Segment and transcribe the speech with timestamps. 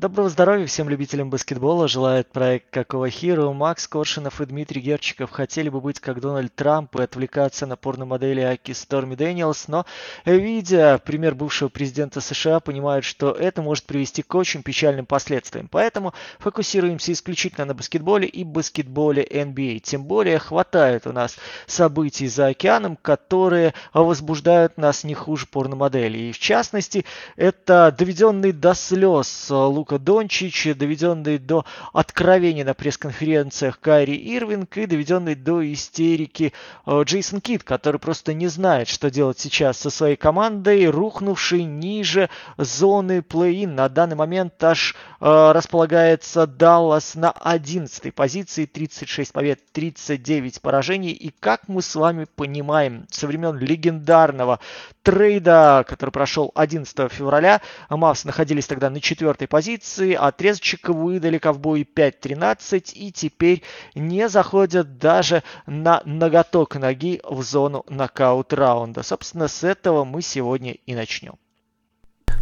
[0.00, 1.86] Доброго здоровья всем любителям баскетбола.
[1.86, 3.52] Желает проект «Какого Хиро».
[3.52, 8.40] Макс Коршинов и Дмитрий Герчиков хотели бы быть как Дональд Трамп и отвлекаться на порномодели
[8.40, 9.84] а-ля Сторми Дэниелс, но,
[10.24, 15.68] видя пример бывшего президента США, понимают, что это может привести к очень печальным последствиям.
[15.70, 19.80] Поэтому фокусируемся исключительно на баскетболе и баскетболе NBA.
[19.80, 21.36] Тем более хватает у нас
[21.66, 26.16] событий за океаном, которые возбуждают нас не хуже порномодели.
[26.16, 27.04] И в частности,
[27.36, 29.50] это доведенный до слез
[29.90, 36.52] Лука Дончич, доведенный до откровений на пресс-конференциях Кайри Ирвинг и доведенный до истерики
[36.86, 42.30] э, Джейсон Кит, который просто не знает, что делать сейчас со своей командой, рухнувший ниже
[42.56, 43.74] зоны плей-ин.
[43.74, 51.10] На данный момент аж э, располагается Даллас на 11 позиции, 36 побед, 39 поражений.
[51.10, 54.60] И как мы с вами понимаем, со времен легендарного
[55.02, 61.86] трейда, который прошел 11 февраля, Мавс находились тогда на четвертой позиции, позиции, отрезочек выдали ковбои
[61.94, 63.62] 5-13 и теперь
[63.94, 69.02] не заходят даже на ноготок ноги в зону нокаут раунда.
[69.02, 71.34] Собственно, с этого мы сегодня и начнем.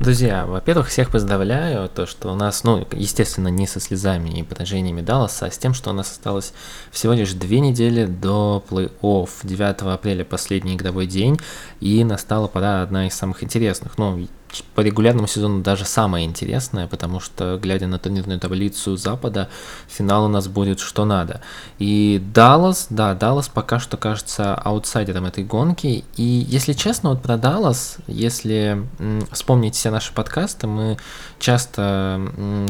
[0.01, 5.01] Друзья, во-первых, всех поздравляю, то, что у нас, ну, естественно, не со слезами и поражениями
[5.01, 6.53] Далласа, а с тем, что у нас осталось
[6.93, 9.29] всего лишь две недели до плей-офф.
[9.43, 11.41] 9 апреля последний игровой день,
[11.81, 13.99] и настала пора одна из самых интересных.
[13.99, 14.29] Ну,
[14.75, 19.49] по регулярному сезону даже самое интересное, потому что, глядя на турнирную таблицу Запада,
[19.89, 21.41] финал у нас будет что надо.
[21.79, 26.05] И Даллас, да, Даллас пока что кажется аутсайдером этой гонки.
[26.17, 30.97] И если честно, вот про Даллас, если м, вспомнить все наши подкасты, мы
[31.39, 32.21] часто,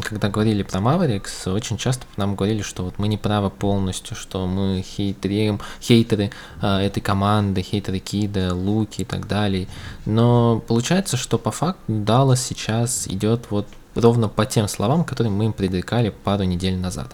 [0.02, 4.46] когда говорили про Маверикс, очень часто нам говорили, что вот мы не правы полностью, что
[4.46, 9.68] мы хейтерим, хейтеры э, этой команды, хейтеры Кида, Луки и так далее.
[10.04, 15.30] Но получается, что по факту факт Даллас сейчас идет вот ровно по тем словам, которые
[15.30, 17.08] мы им предрекали пару недель назад.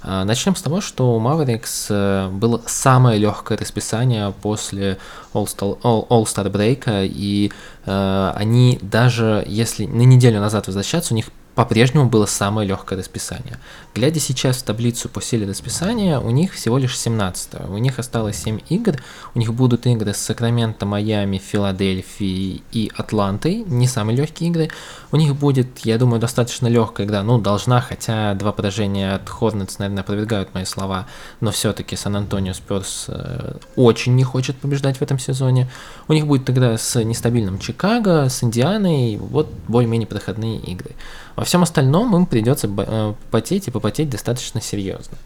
[0.00, 4.98] А, начнем с того, что у Mavericks э, было самое легкое расписание после
[5.34, 7.50] All-Star, All-Star Break, и
[7.84, 13.58] э, они даже если на неделю назад возвращаться, у них по-прежнему было самое легкое расписание.
[13.94, 17.74] Глядя сейчас в таблицу по силе расписания, у них всего лишь 17 -е.
[17.74, 18.96] У них осталось 7 игр,
[19.34, 24.68] у них будут игры с Сакраменто, Майами, Филадельфией и Атлантой, не самые легкие игры.
[25.12, 29.78] У них будет, я думаю, достаточно легкая игра, ну, должна, хотя два поражения от Хорнетс,
[29.78, 31.06] наверное, опровергают мои слова,
[31.40, 35.70] но все-таки Сан-Антонио Спёрс э, очень не хочет побеждать в этом сезоне.
[36.06, 40.90] У них будет тогда с нестабильным Чикаго, с Индианой, вот более-менее проходные игры.
[41.36, 45.18] Во всем остальном им придется э, потеть и попотеть достаточно серьезно.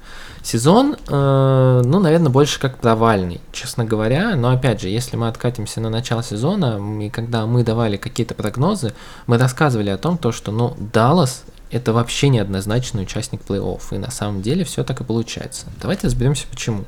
[0.42, 4.34] Сезон, э, ну, наверное, больше как провальный, честно говоря.
[4.34, 8.92] Но опять же, если мы откатимся на начало сезона, и когда мы давали какие-то прогнозы,
[9.28, 13.80] мы рассказывали о том, то, что, ну, Даллас это вообще неоднозначный участник плей-офф.
[13.92, 15.66] И на самом деле все так и получается.
[15.80, 16.84] Давайте разберемся почему.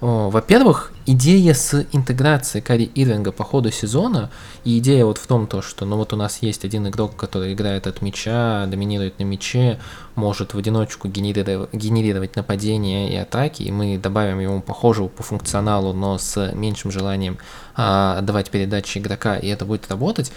[0.00, 4.30] Во-первых, идея с интеграцией Кари Ирвинга по ходу сезона,
[4.62, 7.52] и идея вот в том, то, что ну вот у нас есть один игрок, который
[7.52, 9.80] играет от мяча, доминирует на мяче,
[10.14, 15.92] может в одиночку генерировать, генерировать нападения и атаки, и мы добавим ему похожего по функционалу,
[15.92, 17.38] но с меньшим желанием
[17.74, 20.30] а, отдавать передачи игрока, и это будет работать,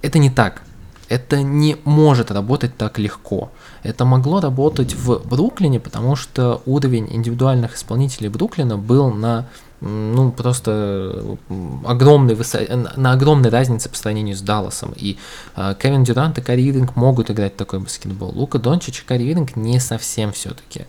[0.00, 0.62] это не так.
[1.12, 3.50] Это не может работать так легко.
[3.82, 9.46] Это могло работать в Бруклине, потому что уровень индивидуальных исполнителей Бруклина был на
[9.82, 11.36] ну, просто
[11.84, 12.60] огромной высо...
[12.96, 14.94] на огромной разнице по сравнению с Далласом.
[14.96, 15.18] И
[15.54, 18.32] э, Кевин Дюрант и Кари Ирвинг могут играть такой баскетбол.
[18.34, 20.86] Лука Дончич и Кари Ирвинг не совсем все-таки.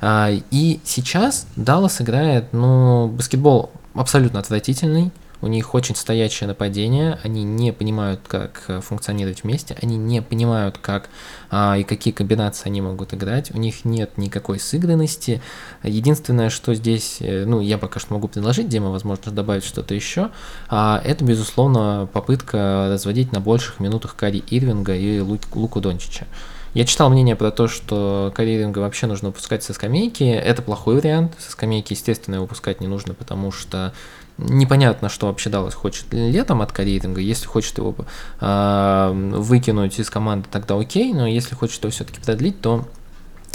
[0.00, 5.10] Э, и сейчас Даллас играет, ну, баскетбол абсолютно отвратительный
[5.40, 10.78] у них очень стоячее нападение, они не понимают, как э, функционировать вместе, они не понимают,
[10.78, 11.08] как
[11.50, 15.40] а, и какие комбинации они могут играть, у них нет никакой сыгранности.
[15.82, 20.30] Единственное, что здесь, э, ну, я пока что могу предложить, Дима, возможно, добавить что-то еще,
[20.68, 26.26] а, это, безусловно, попытка разводить на больших минутах Кари Ирвинга и Лу Луку Дончича.
[26.74, 30.22] Я читал мнение про то, что карьеринга вообще нужно выпускать со скамейки.
[30.22, 31.32] Это плохой вариант.
[31.38, 33.94] Со скамейки, естественно, его выпускать не нужно, потому что
[34.38, 37.20] непонятно, что вообще Даллас хочет летом от карьеринга.
[37.20, 37.94] Если хочет его
[38.40, 42.86] э, выкинуть из команды, тогда окей, но если хочет его все-таки продлить, то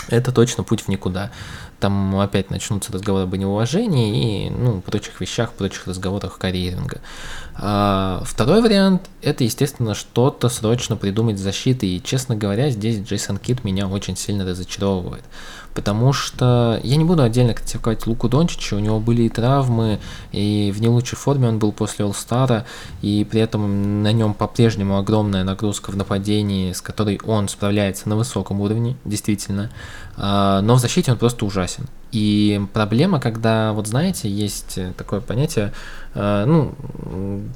[0.10, 1.32] это точно путь в никуда.
[1.84, 7.02] Там опять начнутся разговоры об неуважении и, ну, прочих вещах, прочих разговорах карьеринга.
[7.56, 13.66] А, второй вариант– это, естественно, что-то срочно придумать защиты, и, честно говоря, здесь Джейсон Кит
[13.66, 15.26] меня очень сильно разочаровывает.
[15.76, 20.00] Потому что я не буду отдельно критиковать Луку Дончича, у него были и травмы,
[20.32, 22.64] и в не лучшей форме он был после All-Star,
[23.02, 28.16] и при этом на нем по-прежнему огромная нагрузка в нападении, с которой он справляется на
[28.16, 29.70] высоком уровне, действительно,
[30.18, 31.88] но в защите он просто ужасен.
[32.14, 35.74] И проблема, когда, вот знаете, есть такое понятие,
[36.14, 36.76] э, ну,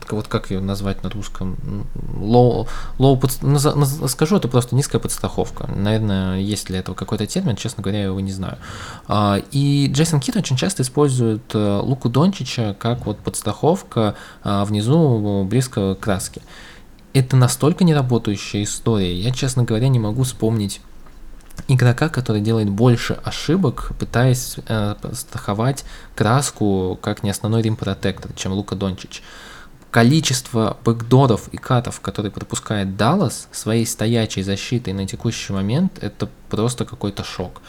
[0.10, 2.68] вот как ее назвать на русском, low,
[2.98, 5.70] low под, скажу, это просто низкая подстраховка.
[5.76, 8.58] Наверное, есть для этого какой-то термин, честно говоря, я его не знаю.
[9.08, 15.44] А, и Джейсон Кит очень часто использует э, Луку Дончича как вот подстраховка а, внизу
[15.44, 16.42] близко к краске.
[17.14, 20.82] Это настолько неработающая история, я, честно говоря, не могу вспомнить
[21.68, 28.54] игрока, который делает больше ошибок, пытаясь э, страховать краску как не основной рим протектор, чем
[28.54, 29.24] Лука Дончич.
[29.92, 36.86] Количество бэкдоров и катов, которые пропускает Даллас своей стоячей защитой на текущий момент, это просто
[36.86, 37.62] какой-то шок.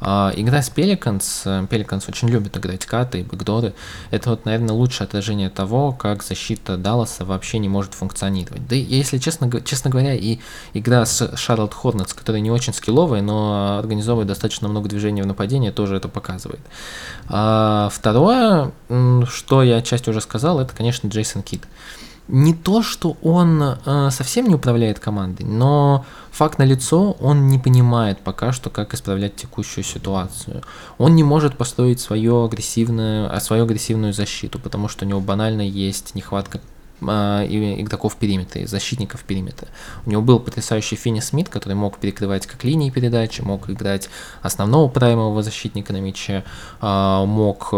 [0.00, 3.74] А, игра с Pelicans, Pelicans очень любит играть каты и бэкдоры.
[4.10, 8.66] Это вот, наверное, лучшее отражение того, как защита Далласа вообще не может функционировать.
[8.68, 10.38] Да если честно, честно говоря, и
[10.74, 15.70] игра с Charlotte Hornets, которая не очень скилловая, но организовывает достаточно много движений в нападении,
[15.70, 16.60] тоже это показывает.
[17.28, 18.72] А второе,
[19.28, 21.62] что я часть уже сказал, это, конечно, Джейсон Кид
[22.28, 28.18] не то, что он э, совсем не управляет командой, но факт налицо, он не понимает
[28.18, 30.62] пока что, как исправлять текущую ситуацию.
[30.98, 35.62] Он не может построить свою агрессивную, а свою агрессивную защиту, потому что у него банально
[35.62, 36.60] есть нехватка
[37.00, 39.68] игроков периметра, защитников периметра.
[40.06, 44.08] У него был потрясающий Финни Смит, который мог перекрывать как линии передачи, мог играть
[44.42, 46.44] основного праймового защитника на мяче,
[46.80, 47.72] а, мог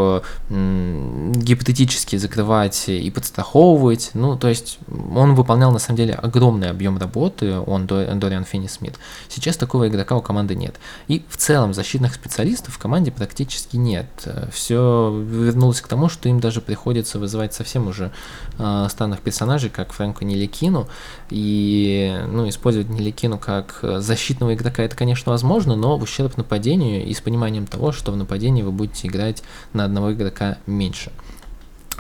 [0.48, 4.10] гипотетически закрывать и подстраховывать.
[4.14, 8.94] Ну, то есть он выполнял на самом деле огромный объем работы, он Дориан Финни Смит.
[9.28, 10.76] Сейчас такого игрока у команды нет.
[11.08, 14.06] И в целом защитных специалистов в команде практически нет.
[14.52, 18.12] Все вернулось к тому, что им даже приходится вызывать совсем уже
[18.58, 20.88] э, странных персонажей, как Фрэнку Неликину,
[21.30, 27.14] и ну, использовать Неликину как защитного игрока это, конечно, возможно, но в ущерб нападению и
[27.14, 31.10] с пониманием того, что в нападении вы будете играть на одного игрока меньше.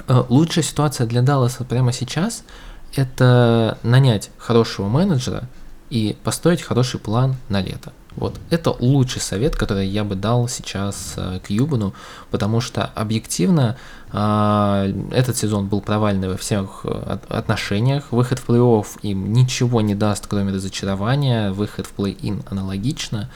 [0.08, 2.44] Э, лучшая ситуация для Далласа прямо сейчас–
[2.96, 5.44] это нанять хорошего менеджера
[5.90, 7.92] и построить хороший план на лето.
[8.16, 11.94] Вот это лучший совет, который я бы дал сейчас э, к Юбану,
[12.30, 13.76] потому что объективно э,
[14.10, 18.10] этот сезон был провальный во всех э, отношениях.
[18.10, 21.52] Выход в плей-офф им ничего не даст, кроме разочарования.
[21.52, 23.28] Выход в плей-ин аналогично.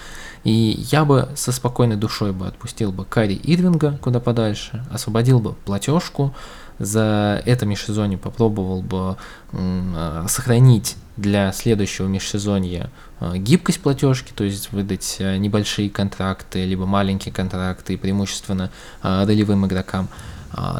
[0.44, 0.50] И
[0.90, 6.34] я бы со спокойной душой бы отпустил бы Кари Ирвинга куда подальше, освободил бы платежку,
[6.78, 9.16] за это межсезонье попробовал бы
[9.52, 12.90] э, сохранить для следующего межсезонья
[13.20, 18.70] э, гибкость платежки, то есть выдать небольшие контракты, либо маленькие контракты, преимущественно
[19.02, 20.08] ролевым игрокам,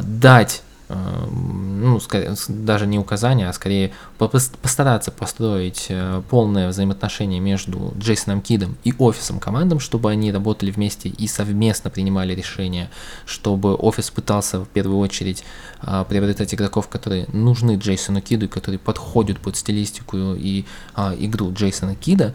[0.03, 2.01] дать ну,
[2.49, 9.41] даже не указания, а скорее постараться построить э, полное взаимоотношение между Джейсоном Кидом и офисом
[9.41, 12.91] командам, чтобы они работали вместе и совместно принимали решения,
[13.27, 15.45] чтобы офис пытался в первую очередь
[15.81, 20.65] а, приобретать игроков, которые нужны Джейсону Киду и которые подходят под стилистику и
[20.95, 22.35] а, игру Джейсона Кида.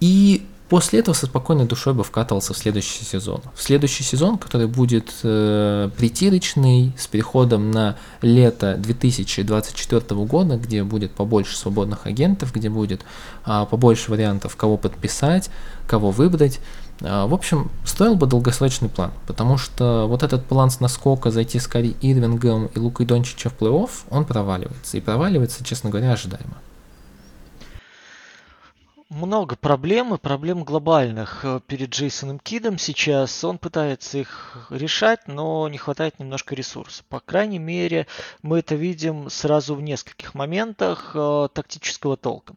[0.00, 3.40] И После этого со спокойной душой бы вкатывался в следующий сезон.
[3.54, 11.12] В следующий сезон, который будет э, притирочный, с переходом на лето 2024 года, где будет
[11.12, 13.02] побольше свободных агентов, где будет
[13.46, 15.50] э, побольше вариантов, кого подписать,
[15.86, 16.58] кого выбрать.
[17.00, 21.60] Э, в общем, стоил бы долгосрочный план, потому что вот этот план с наскока зайти
[21.60, 24.96] с Кари Ирвингом и Лукой Дончича в плей-офф, он проваливается.
[24.96, 26.56] И проваливается, честно говоря, ожидаемо
[29.16, 33.42] много проблем и проблем глобальных э, перед Джейсоном Кидом сейчас.
[33.44, 37.04] Он пытается их решать, но не хватает немножко ресурсов.
[37.06, 38.06] По крайней мере,
[38.42, 42.54] мы это видим сразу в нескольких моментах э, тактического толка.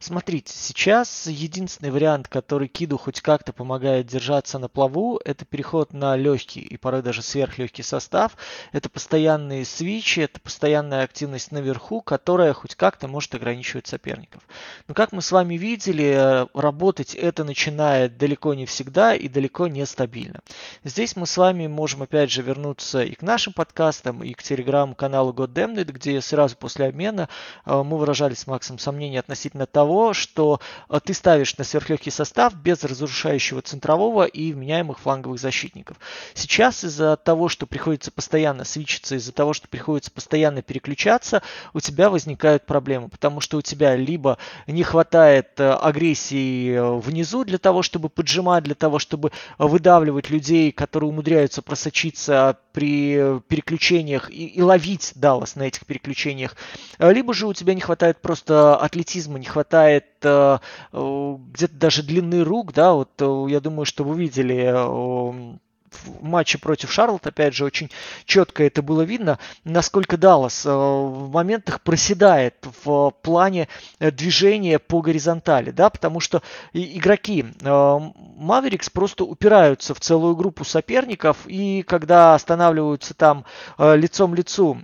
[0.00, 6.16] Смотрите, сейчас единственный вариант, который Киду хоть как-то помогает держаться на плаву, это переход на
[6.16, 8.36] легкий и порой даже сверхлегкий состав.
[8.72, 14.42] Это постоянные свичи, это постоянная активность наверху, которая хоть как-то может ограничивать соперников.
[14.88, 19.68] Но как мы с вами видели, видели, работать это начинает далеко не всегда и далеко
[19.68, 20.40] не стабильно.
[20.84, 25.32] Здесь мы с вами можем опять же вернуться и к нашим подкастам, и к телеграм-каналу
[25.32, 27.28] Goddamned, где сразу после обмена
[27.66, 32.54] э, мы выражали с Максом сомнения относительно того, что э, ты ставишь на сверхлегкий состав
[32.54, 35.98] без разрушающего центрового и вменяемых фланговых защитников.
[36.34, 41.42] Сейчас из-за того, что приходится постоянно свечиться, из-за того, что приходится постоянно переключаться,
[41.74, 47.58] у тебя возникают проблемы, потому что у тебя либо не хватает э, агрессии внизу для
[47.58, 54.62] того, чтобы поджимать, для того, чтобы выдавливать людей, которые умудряются просочиться при переключениях и, и
[54.62, 56.56] ловить Даллас на этих переключениях.
[56.98, 60.58] Либо же у тебя не хватает просто атлетизма, не хватает э,
[60.92, 65.58] где-то даже длины рук, да, вот э, я думаю, что вы видели э,
[65.92, 67.90] в матче против Шарлот, опять же, очень
[68.24, 72.54] четко это было видно, насколько Даллас э, в моментах проседает
[72.84, 73.68] в плане
[73.98, 76.42] э, движения по горизонтали, да, потому что
[76.72, 83.44] игроки Маверикс э, просто упираются в целую группу соперников, и когда останавливаются там
[83.78, 84.78] лицом лицу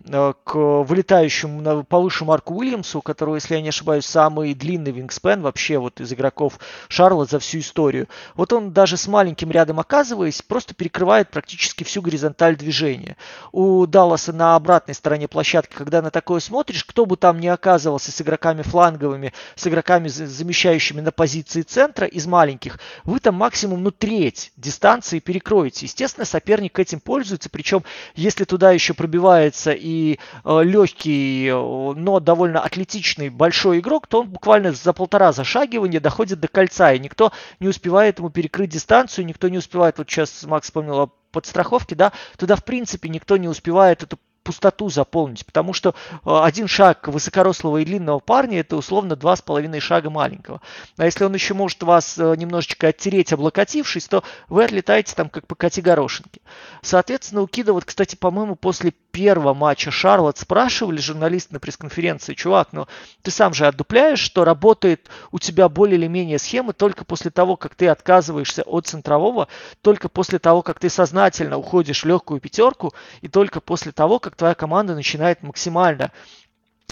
[0.45, 6.01] к вылетающему повыше Марку Уильямсу, которого, если я не ошибаюсь, самый длинный вингспен вообще вот
[6.01, 6.59] из игроков
[6.89, 11.85] Шарлот за всю историю, вот он даже с маленьким рядом оказываясь, просто перекрывает перекрывает практически
[11.85, 13.19] всю горизонталь движения.
[13.53, 18.11] У Далласа на обратной стороне площадки, когда на такое смотришь, кто бы там ни оказывался
[18.11, 23.91] с игроками фланговыми, с игроками, замещающими на позиции центра из маленьких, вы там максимум ну
[23.91, 25.85] треть дистанции перекроете.
[25.85, 27.85] Естественно, соперник этим пользуется, причем
[28.15, 34.73] если туда еще пробивается и э, легкий, но довольно атлетичный большой игрок, то он буквально
[34.73, 39.59] за полтора зашагивания доходит до кольца, и никто не успевает ему перекрыть дистанцию, никто не
[39.59, 44.19] успевает, вот сейчас Макс вспомнил о подстраховке, да, туда в принципе никто не успевает эту
[44.47, 45.93] пустоту заполнить, потому что э,
[46.25, 50.63] один шаг высокорослого и длинного парня это условно два с половиной шага маленького.
[50.97, 55.49] А если он еще может вас э, немножечко оттереть, облокотившись, то вы отлетаете там как
[55.49, 56.41] по коте горошинки.
[56.81, 62.69] Соответственно, у Кида, вот, кстати, по-моему, после первого матча Шарлот спрашивали журналисты на пресс-конференции, чувак,
[62.73, 62.87] ну
[63.23, 67.57] ты сам же отдупляешь, что работает у тебя более или менее схема только после того,
[67.57, 69.49] как ты отказываешься от центрового,
[69.81, 72.93] только после того, как ты сознательно уходишь в легкую пятерку,
[73.23, 76.13] и только после того, как твоя команда начинает максимально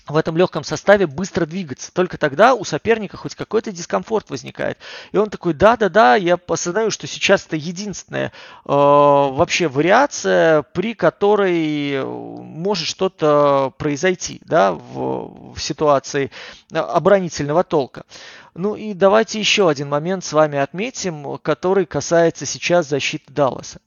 [0.06, 1.92] в этом легком составе быстро двигаться.
[1.92, 4.78] Только тогда у соперника хоть какой-то дискомфорт возникает.
[5.12, 8.30] И он такой, да-да-да, я осознаю, что сейчас это единственная э,
[8.66, 16.30] вообще вариация, при которой может что-то произойти да, в, в ситуации
[16.72, 18.04] оборонительного толка.
[18.54, 23.80] Ну и давайте еще один момент с вами отметим, который касается сейчас защиты Далласа.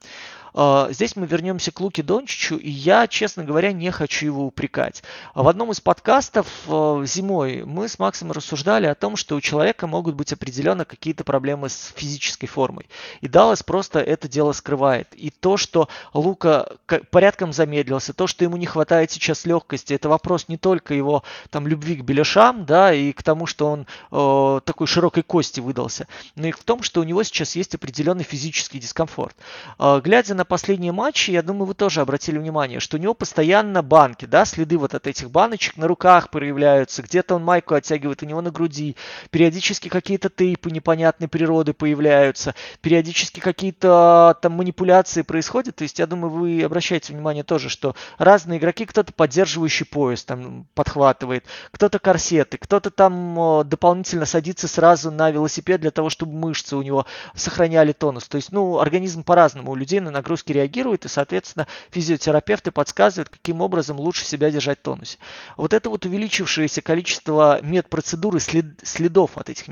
[0.91, 5.03] Здесь мы вернемся к Луке Дончичу, и я, честно говоря, не хочу его упрекать.
[5.33, 9.41] А в одном из подкастов а, зимой мы с Максом рассуждали о том, что у
[9.41, 12.87] человека могут быть определенно какие-то проблемы с физической формой.
[13.21, 15.13] И Даллас просто это дело скрывает.
[15.13, 16.71] И то, что Лука
[17.11, 21.67] порядком замедлился, то, что ему не хватает сейчас легкости, это вопрос не только его там
[21.67, 26.47] любви к беляшам, да, и к тому, что он э, такой широкой кости выдался, но
[26.47, 29.35] и в том, что у него сейчас есть определенный физический дискомфорт.
[29.77, 33.83] Э, глядя на последние матчи, я думаю, вы тоже обратили внимание, что у него постоянно
[33.83, 38.25] банки, да, следы вот от этих баночек на руках появляются, где-то он майку оттягивает у
[38.25, 38.95] него на груди,
[39.29, 46.31] периодически какие-то тейпы непонятной природы появляются, периодически какие-то там манипуляции происходят, то есть я думаю,
[46.31, 52.89] вы обращаете внимание тоже, что разные игроки, кто-то поддерживающий пояс там подхватывает, кто-то корсеты, кто-то
[52.89, 58.37] там дополнительно садится сразу на велосипед для того, чтобы мышцы у него сохраняли тонус, то
[58.37, 63.61] есть, ну, организм по-разному у людей на нагрузку нагрузки реагирует, и, соответственно, физиотерапевты подсказывают, каким
[63.61, 65.17] образом лучше себя держать в тонусе.
[65.57, 69.67] Вот это вот увеличившееся количество медпроцедур и след, следов от этих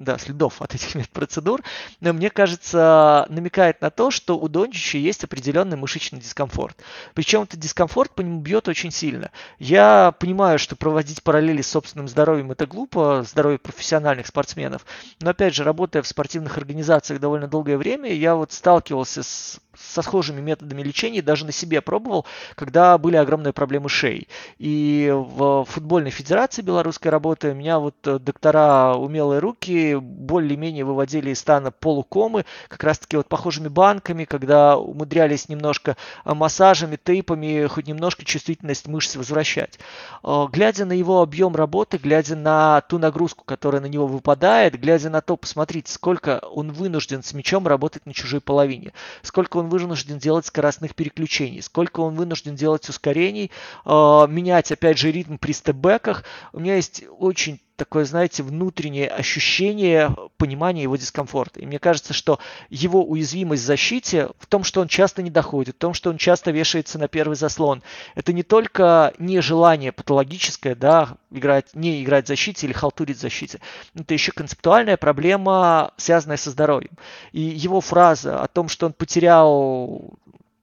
[0.00, 1.62] да, следов от этих медпроцедур,
[2.00, 6.76] но мне кажется, намекает на то, что у Дончича есть определенный мышечный дискомфорт.
[7.14, 9.30] Причем этот дискомфорт по нему бьет очень сильно.
[9.58, 14.84] Я понимаю, что проводить параллели с собственным здоровьем это глупо, здоровье профессиональных спортсменов,
[15.20, 20.02] но опять же, работая в спортивных организациях довольно долгое время, я вот сталкивался с со
[20.02, 24.28] схожими методами лечения даже на себе пробовал, когда были огромные проблемы шеи.
[24.58, 31.70] И в футбольной федерации белорусской работы меня вот доктора умелые руки более-менее выводили из стана
[31.70, 38.86] полукомы, как раз-таки вот похожими банками, когда умудрялись немножко э, массажами, тейпами, хоть немножко чувствительность
[38.88, 39.78] мышц возвращать.
[40.22, 45.10] Э, глядя на его объем работы, глядя на ту нагрузку, которая на него выпадает, глядя
[45.10, 48.92] на то, посмотрите, сколько он вынужден с мячом работать на чужой половине,
[49.22, 53.50] сколько он вынужден делать скоростных переключений, сколько он вынужден делать ускорений,
[53.84, 53.90] э,
[54.28, 56.24] менять, опять же, ритм при степбеках.
[56.52, 61.60] У меня есть очень такое, знаете, внутреннее ощущение понимания его дискомфорта.
[61.60, 65.76] И мне кажется, что его уязвимость в защите в том, что он часто не доходит,
[65.76, 67.82] в том, что он часто вешается на первый заслон.
[68.14, 73.60] Это не только нежелание патологическое, да, играть, не играть в защите или халтурить в защите.
[73.94, 76.92] Это еще концептуальная проблема, связанная со здоровьем.
[77.32, 80.18] И его фраза о том, что он потерял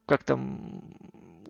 [0.06, 0.84] как там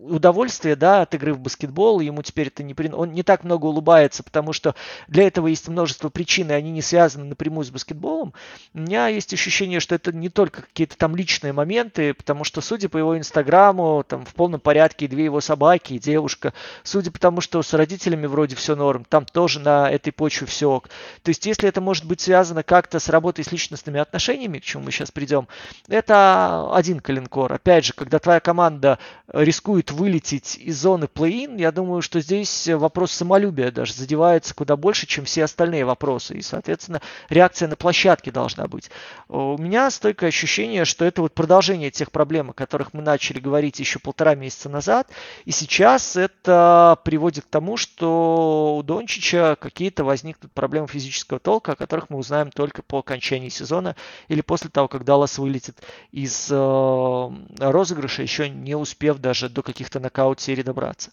[0.08, 2.88] удовольствие, да, от игры в баскетбол, ему теперь это не при...
[2.88, 4.74] он не так много улыбается, потому что
[5.06, 8.34] для этого есть множество причин, и они не связаны напрямую с баскетболом.
[8.74, 12.88] У меня есть ощущение, что это не только какие-то там личные моменты, потому что, судя
[12.88, 17.18] по его инстаграму, там в полном порядке и две его собаки, и девушка, судя по
[17.18, 20.88] тому, что с родителями вроде все норм, там тоже на этой почве все ок.
[21.22, 24.84] То есть, если это может быть связано как-то с работой с личностными отношениями, к чему
[24.84, 25.48] мы сейчас придем,
[25.88, 27.52] это один коленкор.
[27.52, 28.98] Опять же, когда твоя команда
[29.32, 35.06] рискует вылететь из зоны плей-ин, я думаю, что здесь вопрос самолюбия даже задевается куда больше,
[35.06, 36.38] чем все остальные вопросы.
[36.38, 38.90] И, соответственно, реакция на площадке должна быть.
[39.28, 43.80] У меня стойкое ощущение, что это вот продолжение тех проблем, о которых мы начали говорить
[43.80, 45.08] еще полтора месяца назад.
[45.44, 51.76] И сейчас это приводит к тому, что у Дончича какие-то возникнут проблемы физического толка, о
[51.76, 53.96] которых мы узнаем только по окончании сезона
[54.28, 59.87] или после того, как Даллас вылетит из э, розыгрыша, еще не успев даже до каких
[59.88, 61.10] каких-то нокаут-серий добраться.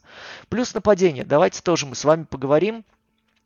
[0.49, 1.23] Плюс нападение.
[1.23, 2.83] Давайте тоже мы с вами поговорим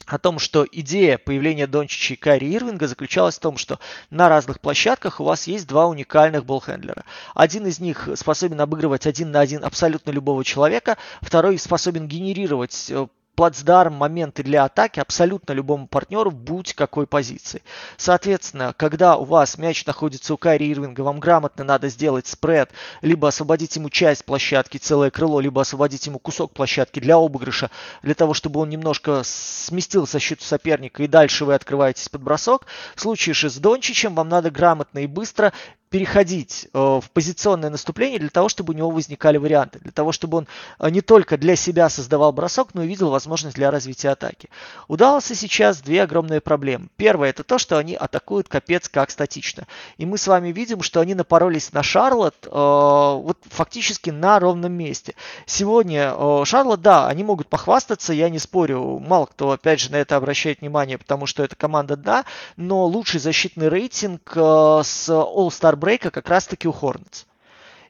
[0.07, 4.59] о том, что идея появления Дончича и Кари Ирвинга заключалась в том, что на разных
[4.59, 7.03] площадках у вас есть два уникальных болхендлера.
[7.35, 13.05] Один из них способен обыгрывать один на один абсолютно любого человека, второй способен генерировать э,
[13.39, 17.61] плацдарм, моменты для атаки абсолютно любому партнеру, будь какой позиции.
[17.95, 22.69] Соответственно, когда у вас мяч находится у Кайри Ирвинга, вам грамотно надо сделать спред,
[23.01, 27.71] либо освободить ему часть площадки, целое крыло, либо освободить ему кусок площадки для обыгрыша,
[28.03, 32.65] для того, чтобы он немножко сместил защиту соперника, и дальше вы открываетесь под бросок.
[32.93, 35.53] В случае же с Дончичем вам надо грамотно и быстро
[35.89, 40.39] переходить э, в позиционное наступление для того, чтобы у него возникали варианты, для того, чтобы
[40.39, 40.47] он
[40.79, 44.49] э, не только для себя создавал бросок, но и видел возможность для развития атаки.
[44.87, 46.89] У Далласа сейчас две огромные проблемы.
[46.95, 49.67] Первое это то, что они атакуют капец как статично.
[49.97, 54.73] И мы с вами видим, что они напоролись на Шарлот э, вот фактически на ровном
[54.73, 55.15] месте.
[55.47, 59.95] Сегодня э, Шарлот, да, они могут похвастаться, я не спорю, мало кто опять же на
[59.95, 62.25] это обращает внимание, потому что это команда да,
[62.57, 67.25] но лучший защитный рейтинг э, с All-Star брейка как раз-таки у Hornets.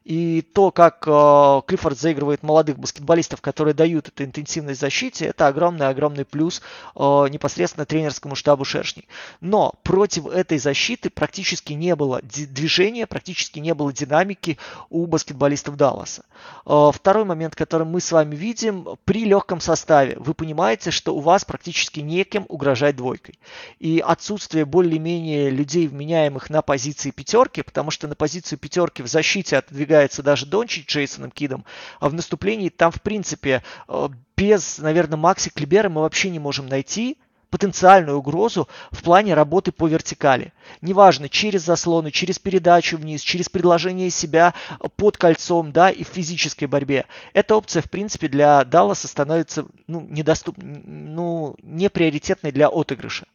[0.06, 6.26] И то, как э, Клиффорд заигрывает молодых баскетболистов, которые дают эту интенсивность защите, это огромный-огромный
[6.26, 6.62] плюс
[6.96, 9.08] э, непосредственно тренерскому штабу Шершней.
[9.42, 14.58] Но против этой защиты практически не было движения, практически не было динамики
[14.90, 16.24] у баскетболистов Далласа.
[16.66, 21.20] Э, второй момент, который мы с вами видим, при легком составе вы понимаете, что у
[21.20, 23.38] вас практически некем угрожать двойкой.
[23.80, 29.58] И отсутствие более-менее людей, вменяемых на позиции пятерки, потому что на позицию пятерки в защите
[29.58, 31.66] отодвигается является даже Дончич Джейсоном Кидом,
[32.00, 36.68] а в наступлении там, в принципе, э, без, наверное, Макси Клибера мы вообще не можем
[36.68, 37.18] найти
[37.50, 40.54] потенциальную угрозу в плане работы по вертикали.
[40.82, 44.54] Неважно, через заслоны, через передачу вниз, через предложение себя
[44.96, 47.06] под кольцом, да, и в физической борьбе.
[47.34, 53.26] Эта опция, в принципе, для Далласа становится, ну, недоступной, ну, не приоритетной для отыгрыша.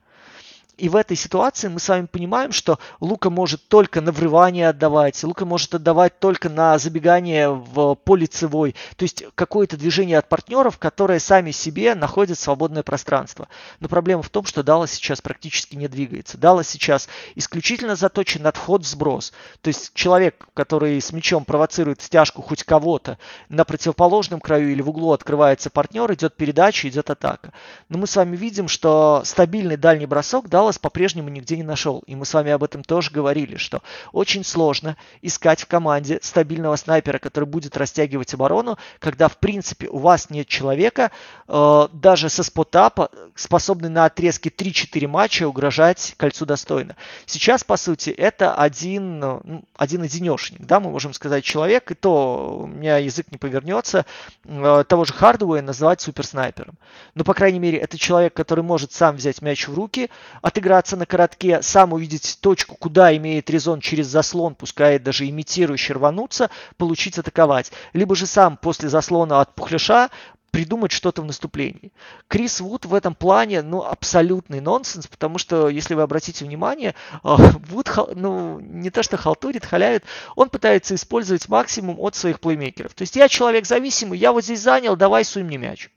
[0.77, 5.23] И в этой ситуации мы с вами понимаем, что Лука может только на врывание отдавать,
[5.23, 11.21] Лука может отдавать только на забегание в полицевой, то есть какое-то движение от партнеров, которые
[11.21, 13.49] сами себе находят свободное пространство.
[13.79, 16.39] Но проблема в том, что Дала сейчас практически не двигается.
[16.39, 19.33] Дала сейчас исключительно заточен на вход-сброс.
[19.61, 24.91] То есть человек, который с мячом провоцирует стяжку хоть кого-то, на противоположном краю или в
[24.91, 27.53] углу открывается партнер, идет передача, идет атака.
[27.89, 32.03] Но мы с вами видим, что стабильный дальний бросок Дала Даллас по-прежнему нигде не нашел.
[32.07, 36.77] И мы с вами об этом тоже говорили, что очень сложно искать в команде стабильного
[36.77, 41.11] снайпера, который будет растягивать оборону, когда в принципе у вас нет человека,
[41.49, 46.97] э, даже со спотапа, способный на отрезке 3-4 матча угрожать кольцу достойно.
[47.27, 52.61] Сейчас, по сути, это один, ну, один одинешник, да, мы можем сказать человек, и то
[52.63, 54.07] у меня язык не повернется,
[54.47, 56.79] э, того же Хардуэя называть суперснайпером.
[57.15, 60.09] Но, по крайней мере, это человек, который может сам взять мяч в руки,
[60.55, 66.49] отыграться на коротке, сам увидеть точку, куда имеет резон через заслон, пускай даже имитирующий рвануться,
[66.77, 67.73] получить атаковать.
[67.93, 70.11] Либо же сам после заслона от пухляша
[70.53, 71.91] придумать что-то в наступлении.
[72.29, 77.35] Крис Вуд в этом плане, ну, абсолютный нонсенс, потому что, если вы обратите внимание, а,
[77.69, 80.05] Вуд, ну, не то что халтурит, халявит,
[80.37, 82.95] он пытается использовать максимум от своих плеймейкеров.
[82.95, 85.91] То есть я человек зависимый, я вот здесь занял, давай суй мне мяч.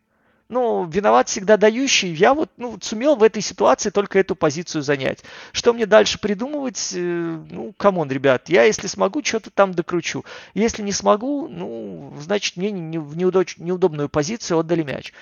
[0.50, 2.14] Ну, виноват всегда дающий.
[2.14, 5.24] Я вот ну, сумел в этой ситуации только эту позицию занять.
[5.52, 6.94] Что мне дальше придумывать?
[6.94, 10.24] Э, ну, come on, ребят, я если смогу, что-то там докручу.
[10.54, 15.14] Если не смогу, ну, значит, мне не, в неудобную позицию отдали мяч.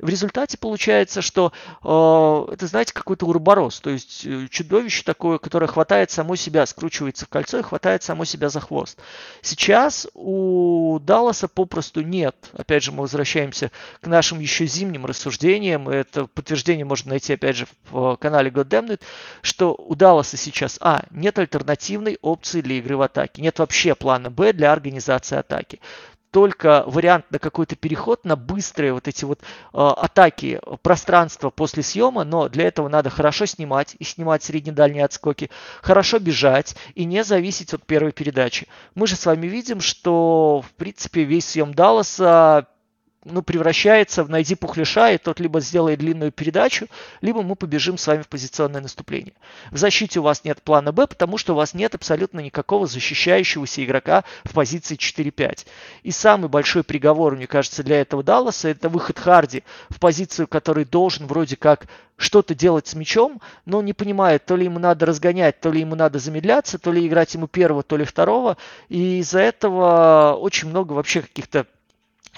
[0.00, 1.52] В результате получается, что
[1.84, 7.26] э, это, знаете, какой-то урборос, то есть э, чудовище такое, которое хватает само себя, скручивается
[7.26, 8.98] в кольцо и хватает само себя за хвост.
[9.42, 12.34] Сейчас у Далласа попросту нет.
[12.54, 15.88] Опять же, мы возвращаемся к нашим еще зимним рассуждениям.
[15.88, 19.00] Это подтверждение можно найти, опять же, в канале Goddammit,
[19.42, 23.42] что у Далласа сейчас, а, нет альтернативной опции для игры в атаке.
[23.42, 25.80] Нет вообще плана Б для организации атаки
[26.30, 32.24] только вариант на какой-то переход, на быстрые вот эти вот э, атаки пространства после съема,
[32.24, 35.50] но для этого надо хорошо снимать и снимать средне-дальние отскоки,
[35.82, 38.68] хорошо бежать и не зависеть от первой передачи.
[38.94, 42.68] Мы же с вами видим, что в принципе весь съем Далласа
[43.24, 46.86] ну, превращается в найди пухляша, и тот либо сделает длинную передачу,
[47.20, 49.34] либо мы побежим с вами в позиционное наступление.
[49.70, 53.84] В защите у вас нет плана Б, потому что у вас нет абсолютно никакого защищающегося
[53.84, 55.66] игрока в позиции 4-5.
[56.02, 60.86] И самый большой приговор, мне кажется, для этого Далласа, это выход Харди в позицию, который
[60.86, 65.60] должен вроде как что-то делать с мячом, но не понимает, то ли ему надо разгонять,
[65.60, 68.56] то ли ему надо замедляться, то ли играть ему первого, то ли второго.
[68.88, 71.66] И из-за этого очень много вообще каких-то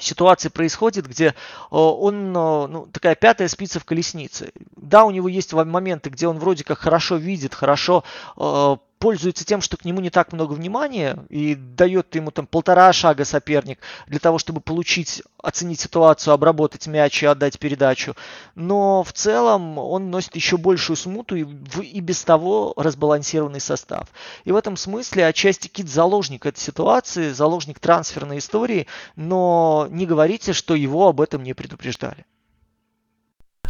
[0.02, 1.32] ситуации происходит, где э,
[1.70, 4.52] он, э, ну, такая пятая спица в колеснице.
[4.76, 8.04] Да, у него есть моменты, где он вроде как хорошо видит, хорошо
[8.36, 12.92] э, пользуется тем, что к нему не так много внимания и дает ему там полтора
[12.92, 18.14] шага соперник для того, чтобы получить, оценить ситуацию, обработать мяч и отдать передачу.
[18.54, 24.06] Но в целом он носит еще большую смуту и, в, и без того разбалансированный состав.
[24.44, 28.86] И в этом смысле отчасти Кит заложник этой ситуации, заложник трансферной истории,
[29.16, 32.24] но не говорите, что его об этом не предупреждали.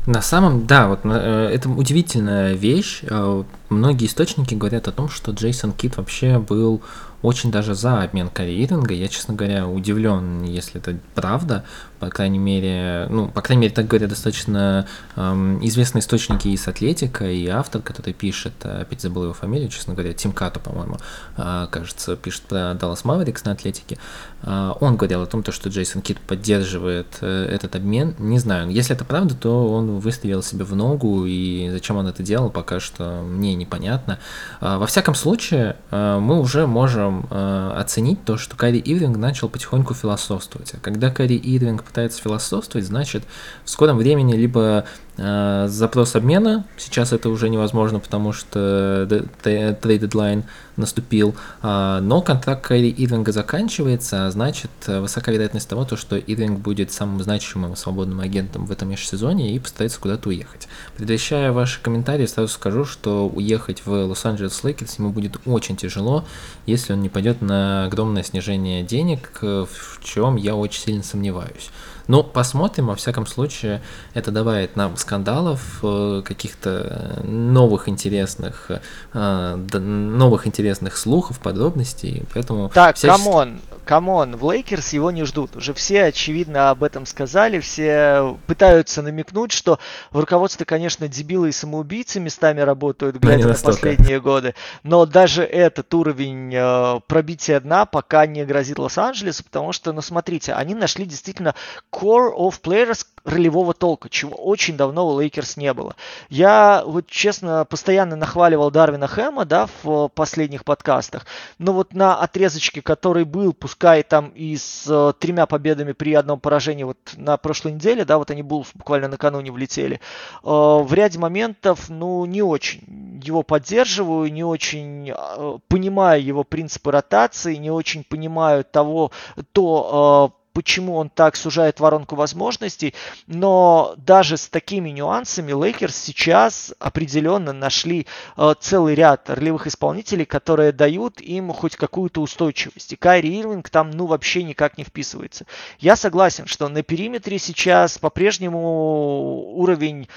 [0.07, 3.03] На самом, да, вот э, это удивительная вещь.
[3.03, 6.83] Э, многие источники говорят о том, что Джейсон Кит вообще был
[7.23, 8.95] очень даже за обмен Карри Ирвинга.
[8.95, 11.65] Я, честно говоря, удивлен, если это правда,
[12.03, 17.31] по крайней мере, ну, по крайней мере, так говорят достаточно эм, известные источники из Атлетика,
[17.31, 20.97] и автор, который пишет, э, опять забыл его фамилию, честно говоря, Тим Като, по-моему,
[21.37, 23.99] э, кажется, пишет про Даллас Маверикс на Атлетике,
[24.43, 28.97] э, он говорил о том, что Джейсон Кит поддерживает э, этот обмен, не знаю, если
[28.97, 33.23] это правда, то он выставил себе в ногу, и зачем он это делал, пока что
[33.23, 34.19] мне непонятно.
[34.61, 39.49] Э, во всяком случае, э, мы уже можем э, оценить то, что Карри Ирвинг начал
[39.49, 43.25] потихоньку философствовать, а когда Карри Ирвинг пытается философствовать, значит,
[43.65, 44.85] в скором времени либо
[45.17, 49.07] э, запрос обмена, сейчас это уже невозможно, потому что
[49.43, 50.45] трейд дедлайн
[50.83, 56.59] наступил, э, но контракт Кайри Ирвинга заканчивается, а значит, высока вероятность того, то, что Ирвинг
[56.59, 60.69] будет самым значимым свободным агентом в этом межсезонье и постарается куда-то уехать.
[60.97, 66.25] Предвещая ваши комментарии, сразу скажу, что уехать в Лос-Анджелес Лейкерс ему будет очень тяжело,
[66.67, 71.71] если он не пойдет на огромное снижение денег, в чем я очень сильно сомневаюсь.
[72.09, 73.83] Ну, посмотрим, во всяком случае,
[74.15, 78.71] это добавит нам скандалов, э, каких-то новых интересных,
[79.13, 82.71] э, новых интересных слухов, подробностей, поэтому...
[82.71, 85.57] Так, камон, камон, в Лейкерс его не ждут.
[85.57, 89.79] Уже все, очевидно, об этом сказали, все пытаются намекнуть, что
[90.11, 95.93] в руководстве, конечно, дебилы и самоубийцы местами работают, глядя на последние годы, но даже этот
[95.95, 101.55] уровень э, пробития дна пока не грозит Лос-Анджелесу, потому что, ну, смотрите, они нашли действительно
[101.93, 105.95] core of players ролевого толка, чего очень давно у Лейкерс не было.
[106.29, 111.27] Я вот честно постоянно нахваливал Дарвина Хэма, да, в последних подкастах,
[111.59, 116.41] но вот на отрезочке, который был, пускай там и с э, тремя победами при одном
[116.41, 120.01] поражении вот на прошлой неделе, да, вот они Буллс буквально накануне влетели, э,
[120.43, 127.55] в ряде моментов, ну, не очень его поддерживаю, не очень э, понимаю его принципы ротации,
[127.55, 129.13] не очень понимаю того,
[129.53, 132.95] то, почему он так сужает воронку возможностей,
[133.27, 140.73] но даже с такими нюансами Лейкерс сейчас определенно нашли э, целый ряд ролевых исполнителей, которые
[140.73, 142.93] дают им хоть какую-то устойчивость.
[142.93, 145.47] И Кайри Ирвинг там ну вообще никак не вписывается.
[145.79, 150.09] Я согласен, что на периметре сейчас по-прежнему уровень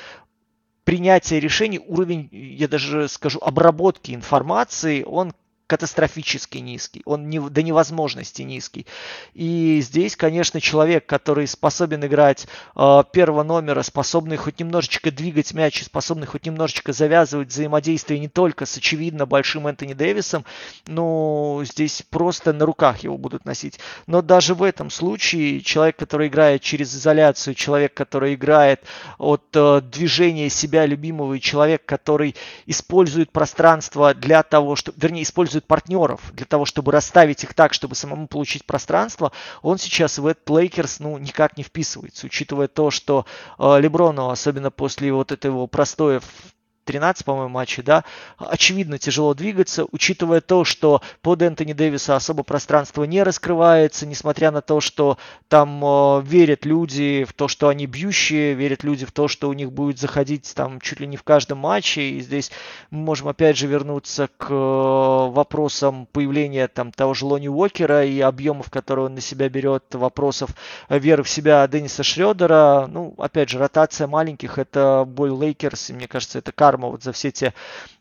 [0.84, 5.34] принятия решений, уровень, я даже скажу, обработки информации, он
[5.68, 8.86] катастрофически низкий, он не, до невозможности низкий.
[9.34, 15.84] И здесь, конечно, человек, который способен играть э, первого номера, способный хоть немножечко двигать мяч,
[15.84, 20.46] способный хоть немножечко завязывать взаимодействие не только с очевидно большим Энтони Дэвисом,
[20.86, 23.80] ну, здесь просто на руках его будут носить.
[24.06, 28.82] Но даже в этом случае человек, который играет через изоляцию, человек, который играет
[29.18, 32.36] от э, движения себя любимого, и человек, который
[32.68, 37.74] использует пространство для того, чтобы, вернее, использует использует партнеров для того, чтобы расставить их так,
[37.74, 42.92] чтобы самому получить пространство, он сейчас в этот Лейкерс ну, никак не вписывается, учитывая то,
[42.92, 43.26] что
[43.58, 46.55] э, Леброну, особенно после вот этого простоя в
[46.86, 48.04] 13, по-моему, матчей, да,
[48.38, 54.62] очевидно тяжело двигаться, учитывая то, что под Энтони Дэвиса особо пространство не раскрывается, несмотря на
[54.62, 55.18] то, что
[55.50, 59.54] там э, верят люди в то, что они бьющие, верят люди в то, что у
[59.54, 62.52] них будет заходить там чуть ли не в каждом матче, и здесь
[62.92, 68.20] мы можем опять же вернуться к э, вопросам появления там того же Лони Уокера и
[68.20, 70.52] объемов, которые он на себя берет, вопросов
[70.90, 76.08] веры в себя Денниса Шредера, ну, опять же, ротация маленьких, это боль Лейкерс, и мне
[76.08, 77.54] кажется, это кар карма вот за все те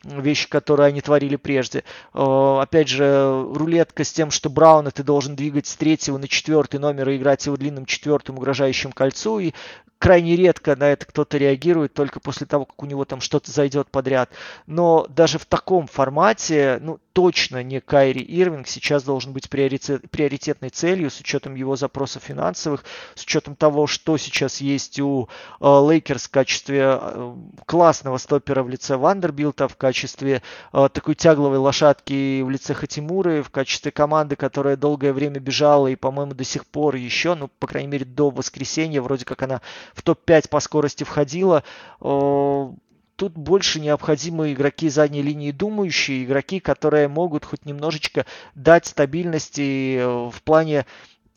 [0.03, 1.85] вещи, которые они творили прежде.
[2.13, 6.81] Э, опять же, рулетка с тем, что Брауна ты должен двигать с третьего на четвертый
[6.81, 9.39] номер и играть его длинным четвертым угрожающим кольцу.
[9.39, 9.53] И
[9.99, 13.89] крайне редко на это кто-то реагирует, только после того, как у него там что-то зайдет
[13.91, 14.31] подряд.
[14.67, 20.69] Но даже в таком формате, ну, точно не Кайри Ирвинг сейчас должен быть приоритет, приоритетной
[20.69, 25.29] целью с учетом его запросов финансовых, с учетом того, что сейчас есть у
[25.61, 27.35] э, Лейкерс в качестве э,
[27.67, 33.51] классного стопера в лице Вандербилта, в качестве э, такой тягловой лошадки в лице Хатимуры, в
[33.51, 37.89] качестве команды, которая долгое время бежала и, по-моему, до сих пор еще, ну, по крайней
[37.89, 39.61] мере, до воскресенья, вроде как она
[39.95, 41.63] в топ-5 по скорости входила.
[42.01, 42.71] Э,
[43.17, 50.31] тут больше необходимы игроки задней линии думающие, игроки, которые могут хоть немножечко дать стабильности э,
[50.31, 50.87] в плане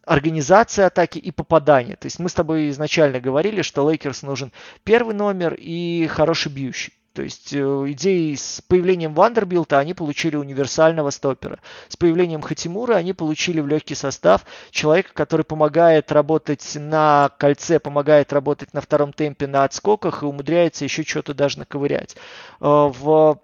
[0.05, 1.95] организации атаки и попадания.
[1.95, 4.51] То есть мы с тобой изначально говорили, что Лейкерс нужен
[4.83, 6.93] первый номер и хороший бьющий.
[7.17, 7.57] То есть э,
[7.93, 11.57] идеи с появлением Вандербилта они получили универсального стопера.
[11.87, 18.31] С появлением Хатимура они получили в легкий состав человека, который помогает работать на кольце, помогает
[18.31, 22.15] работать на втором темпе на отскоках и умудряется еще что-то даже наковырять.
[22.61, 23.39] Э, в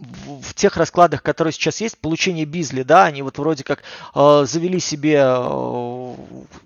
[0.00, 3.82] в тех раскладах, которые сейчас есть, получение Бизли, да, они вот вроде как
[4.14, 6.14] э, завели себе э,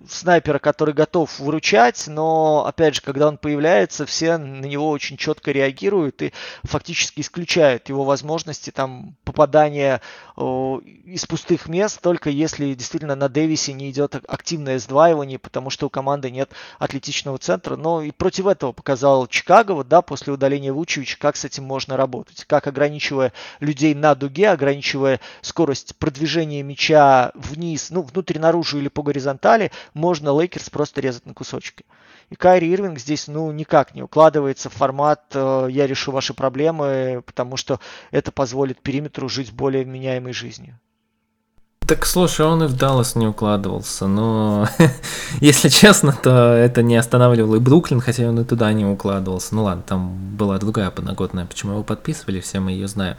[0.08, 5.50] снайпера, который готов выручать, но, опять же, когда он появляется, все на него очень четко
[5.50, 10.00] реагируют и фактически исключают его возможности там попадания
[10.36, 15.86] э, из пустых мест, только если действительно на Дэвисе не идет активное сдваивание, потому что
[15.86, 17.76] у команды нет атлетичного центра.
[17.76, 21.96] Но и против этого показал Чикаго, вот, да, после удаления Вучевича, как с этим можно
[21.96, 28.78] работать, как ограничивая ограничивая людей на дуге, ограничивая скорость продвижения мяча вниз, ну, внутрь, наружу
[28.78, 31.84] или по горизонтали, можно Лейкерс просто резать на кусочки.
[32.30, 37.22] И Кайри Ирвинг здесь, ну, никак не укладывается в формат э, «я решу ваши проблемы»,
[37.26, 40.78] потому что это позволит периметру жить более вменяемой жизнью.
[41.86, 44.66] Так слушай, он и в Даллас не укладывался, но
[45.40, 49.54] если честно, то это не останавливало и Бруклин, хотя он и туда не укладывался.
[49.54, 53.16] Ну ладно, там была другая подноготная, почему его подписывали, все мы ее знаем.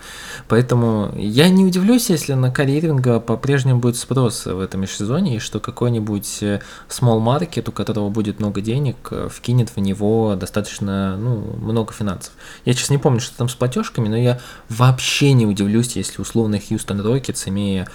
[0.48, 5.60] Поэтому я не удивлюсь, если на карьеринга по-прежнему будет спрос в этом сезоне, и что
[5.60, 11.56] какой-нибудь э, small market, у которого будет много денег, э, вкинет в него достаточно ну,
[11.58, 12.34] много финансов.
[12.66, 16.60] Я сейчас не помню, что там с платежками, но я вообще не удивлюсь, если условно
[16.60, 17.88] Хьюстон Рокетс, имея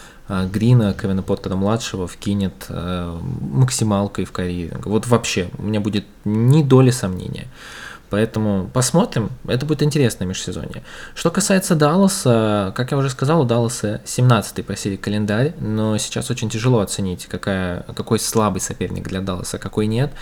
[0.52, 4.86] Грина, Кевина Поттера младшего вкинет э, максималкой в карьеринг.
[4.86, 7.48] Вот вообще, у меня будет ни доли сомнения.
[8.10, 10.82] Поэтому посмотрим, это будет интересное межсезонье.
[11.14, 16.28] Что касается Далласа, как я уже сказал, у Далласа 17-й по серии календарь, но сейчас
[16.28, 20.12] очень тяжело оценить, какая, какой слабый соперник для Далласа, какой нет.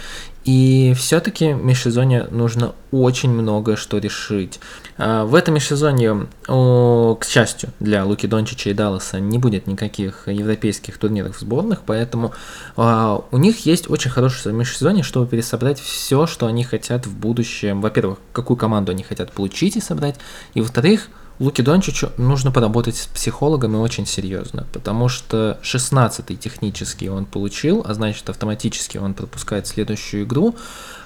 [0.48, 4.60] И все-таки в межсезонье нужно очень много что решить.
[4.96, 10.96] А, в этом межсезонье, к счастью, для Луки Дончича и Далласа не будет никаких европейских
[10.96, 12.32] турниров в сборных, поэтому
[12.78, 17.82] а, у них есть очень хорошее межсезонье, чтобы пересобрать все, что они хотят в будущем.
[17.82, 20.16] Во-первых, какую команду они хотят получить и собрать,
[20.54, 27.06] и во-вторых, Луки Дончичу нужно поработать с психологом и очень серьезно, потому что 16-й технически
[27.06, 30.56] он получил, а значит автоматически он пропускает следующую игру.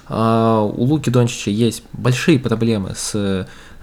[0.07, 3.11] А, у Луки Дончича есть большие проблемы с,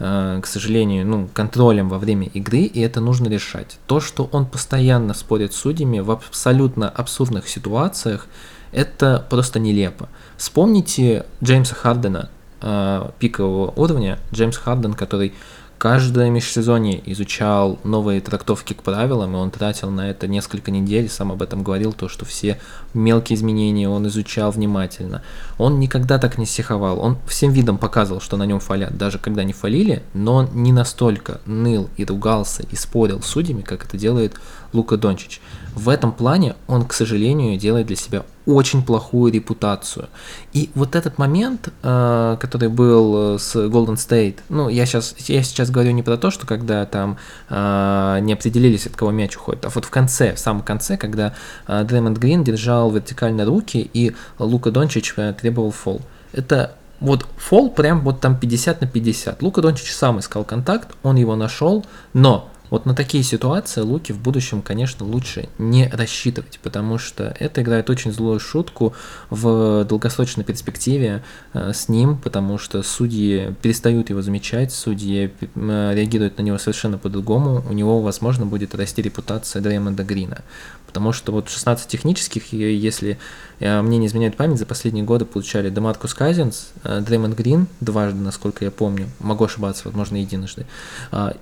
[0.00, 3.78] э, к сожалению, ну, контролем во время игры, и это нужно решать.
[3.86, 8.26] То, что он постоянно спорит с судьями в абсолютно абсурдных ситуациях,
[8.72, 10.08] это просто нелепо.
[10.36, 12.28] Вспомните Джеймса Хардена,
[12.60, 15.32] э, пикового уровня, Джеймс Харден, который
[15.80, 21.32] каждое межсезонье изучал новые трактовки к правилам, и он тратил на это несколько недель, сам
[21.32, 22.60] об этом говорил, то, что все
[22.92, 25.22] мелкие изменения он изучал внимательно.
[25.56, 29.42] Он никогда так не стиховал, он всем видом показывал, что на нем фалят, даже когда
[29.42, 33.96] не фалили, но он не настолько ныл и ругался и спорил с судьями, как это
[33.96, 34.34] делает
[34.74, 35.40] Лука Дончич.
[35.74, 40.08] В этом плане он, к сожалению, делает для себя очень плохую репутацию.
[40.52, 45.70] И вот этот момент, э, который был с Golden State, ну, я сейчас, я сейчас
[45.70, 47.16] говорю не про то, что когда там
[47.48, 51.34] э, не определились, от кого мяч уходит, а вот в конце, в самом конце, когда
[51.66, 56.00] э, Дреймонд Грин держал вертикально руки, и Лука Дончич требовал фол.
[56.32, 59.42] Это вот фол прям вот там 50 на 50.
[59.42, 64.18] Лука Дончич сам искал контакт, он его нашел, но вот на такие ситуации Луки в
[64.18, 68.94] будущем, конечно, лучше не рассчитывать, потому что это играет очень злую шутку
[69.28, 76.38] в долгосрочной перспективе э, с ним, потому что судьи перестают его замечать, судьи э, реагируют
[76.38, 80.42] на него совершенно по-другому, у него, возможно, будет расти репутация Дреймонда Грина.
[80.86, 83.18] Потому что вот 16 технических, если
[83.58, 88.64] э, мне не изменяет память, за последние годы получали Демаркус Казинс, Дреймонд Грин дважды, насколько
[88.64, 90.66] я помню, могу ошибаться, возможно, единожды,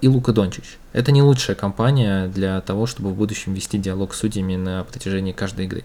[0.01, 0.79] и Лука Дончич.
[0.93, 5.33] Это не лучшая компания для того, чтобы в будущем вести диалог с судьями на протяжении
[5.33, 5.85] каждой игры.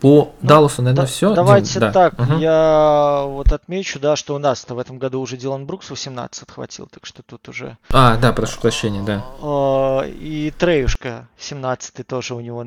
[0.00, 1.34] По ну, Далласу, наверное, да, все.
[1.34, 1.92] Давайте Дим, да.
[1.92, 2.34] так, угу.
[2.38, 6.86] я вот отмечу, да, что у нас-то в этом году уже Дилан Брукс 18 отхватил,
[6.86, 7.78] так что тут уже...
[7.90, 9.24] А, да, прошу прощения, да.
[9.40, 12.64] А, и Треюшка 17 тоже у него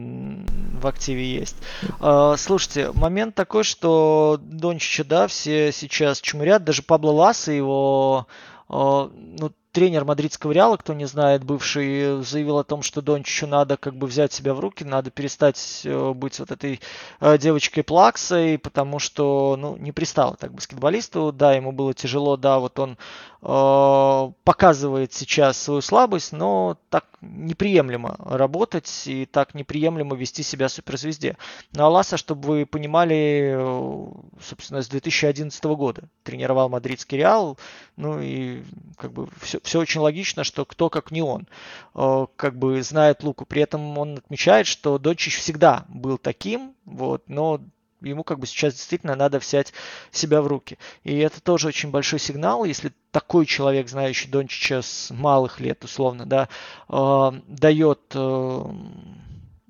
[0.82, 1.58] в активе есть.
[2.00, 8.28] А, слушайте, момент такой, что Дончича, да, все сейчас чумырят, даже Пабло Ласса его
[8.70, 13.78] а, ну, тренер мадридского Реала, кто не знает, бывший, заявил о том, что Дончичу надо
[13.78, 16.80] как бы взять себя в руки, надо перестать э, быть вот этой
[17.20, 22.60] э, девочкой плаксой, потому что, ну, не пристало так баскетболисту, да, ему было тяжело, да,
[22.60, 22.98] вот он
[23.42, 31.38] показывает сейчас свою слабость, но так неприемлемо работать и так неприемлемо вести себя суперзвезде.
[31.72, 34.08] Но Аласа, чтобы вы понимали, э,
[34.42, 37.58] собственно, с 2011 года тренировал мадридский Реал,
[37.96, 38.64] ну и
[38.98, 41.48] как бы все, все очень логично, что кто как не он
[41.96, 43.46] э, как бы знает Луку.
[43.46, 47.62] При этом он отмечает, что Дончич всегда был таким, вот, но
[48.02, 49.74] ему как бы сейчас действительно надо взять
[50.12, 50.78] себя в руки.
[51.04, 56.26] И это тоже очень большой сигнал, если такой человек, знающий Дончича с малых лет, условно,
[56.26, 56.50] да,
[56.88, 58.64] э, дает э,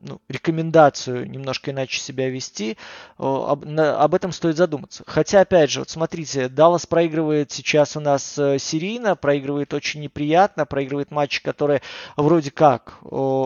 [0.02, 2.78] ну, рекомендацию немножко иначе себя вести,
[3.18, 5.04] об, на, об этом стоит задуматься.
[5.06, 10.66] Хотя, опять же, вот смотрите, Даллас проигрывает сейчас у нас э, серийно, проигрывает очень неприятно,
[10.66, 11.82] проигрывает матчи, которые
[12.16, 13.00] вроде как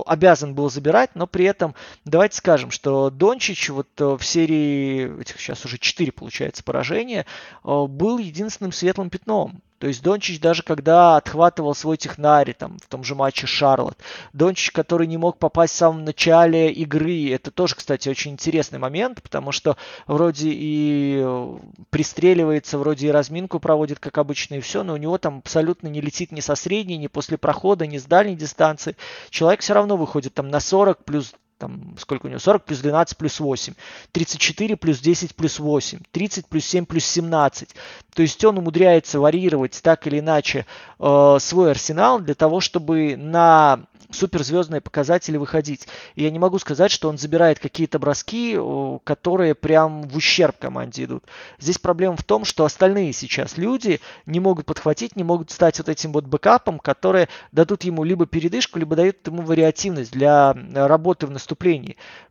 [0.06, 5.40] обязан был забирать, но при этом давайте скажем, что Дончич вот э, в серии, этих
[5.40, 7.26] сейчас уже 4 получается поражения,
[7.64, 9.62] был единственным светлым пятном.
[9.84, 13.98] То есть Дончич даже когда отхватывал свой технари там, в том же матче Шарлот,
[14.32, 19.22] Дончич, который не мог попасть в самом начале игры, это тоже, кстати, очень интересный момент,
[19.22, 19.76] потому что
[20.08, 21.58] вроде и э,
[21.90, 26.00] пристреливается, вроде и разминку проводит, как обычно, и все, но у него там абсолютно не
[26.00, 28.96] летит ни со средней, ни после прохода, ни с дальней дистанции.
[29.32, 31.34] Человек все равно выходит там на 40 плюс
[31.64, 33.74] там, сколько у него, 40 плюс 12 плюс 8,
[34.12, 37.70] 34 плюс 10 плюс 8, 30 плюс 7 плюс 17.
[38.14, 40.66] То есть он умудряется варьировать так или иначе
[41.00, 45.88] э, свой арсенал для того, чтобы на суперзвездные показатели выходить.
[46.16, 48.58] И я не могу сказать, что он забирает какие-то броски,
[49.04, 51.24] которые прям в ущерб команде идут.
[51.60, 55.90] Здесь проблема в том, что остальные сейчас люди не могут подхватить, не могут стать вот
[55.90, 61.32] этим вот бэкапом, которые дадут ему либо передышку, либо дают ему вариативность для работы в
[61.32, 61.53] наступлении.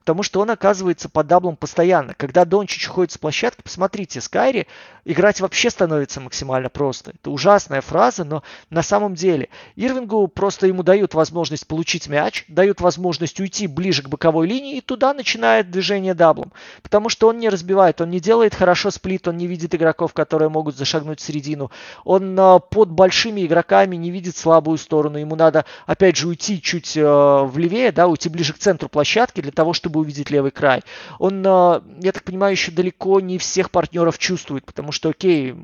[0.02, 2.14] Потому что он оказывается под даблом постоянно.
[2.14, 4.66] Когда Дончич ходит с площадки, посмотрите, с Кайри
[5.04, 7.12] играть вообще становится максимально просто.
[7.12, 12.80] Это ужасная фраза, но на самом деле Ирвингу просто ему дают возможность получить мяч, дают
[12.80, 16.52] возможность уйти ближе к боковой линии, и туда начинает движение даблом.
[16.82, 20.48] Потому что он не разбивает, он не делает хорошо сплит, он не видит игроков, которые
[20.48, 21.70] могут зашагнуть в середину.
[22.04, 25.18] Он а, под большими игроками не видит слабую сторону.
[25.18, 29.11] Ему надо, опять же, уйти чуть а, влевее, да, уйти ближе к центру площадки
[29.42, 30.82] для того, чтобы увидеть левый край.
[31.18, 35.54] Он, а, я так понимаю, еще далеко не всех партнеров чувствует, потому что, окей,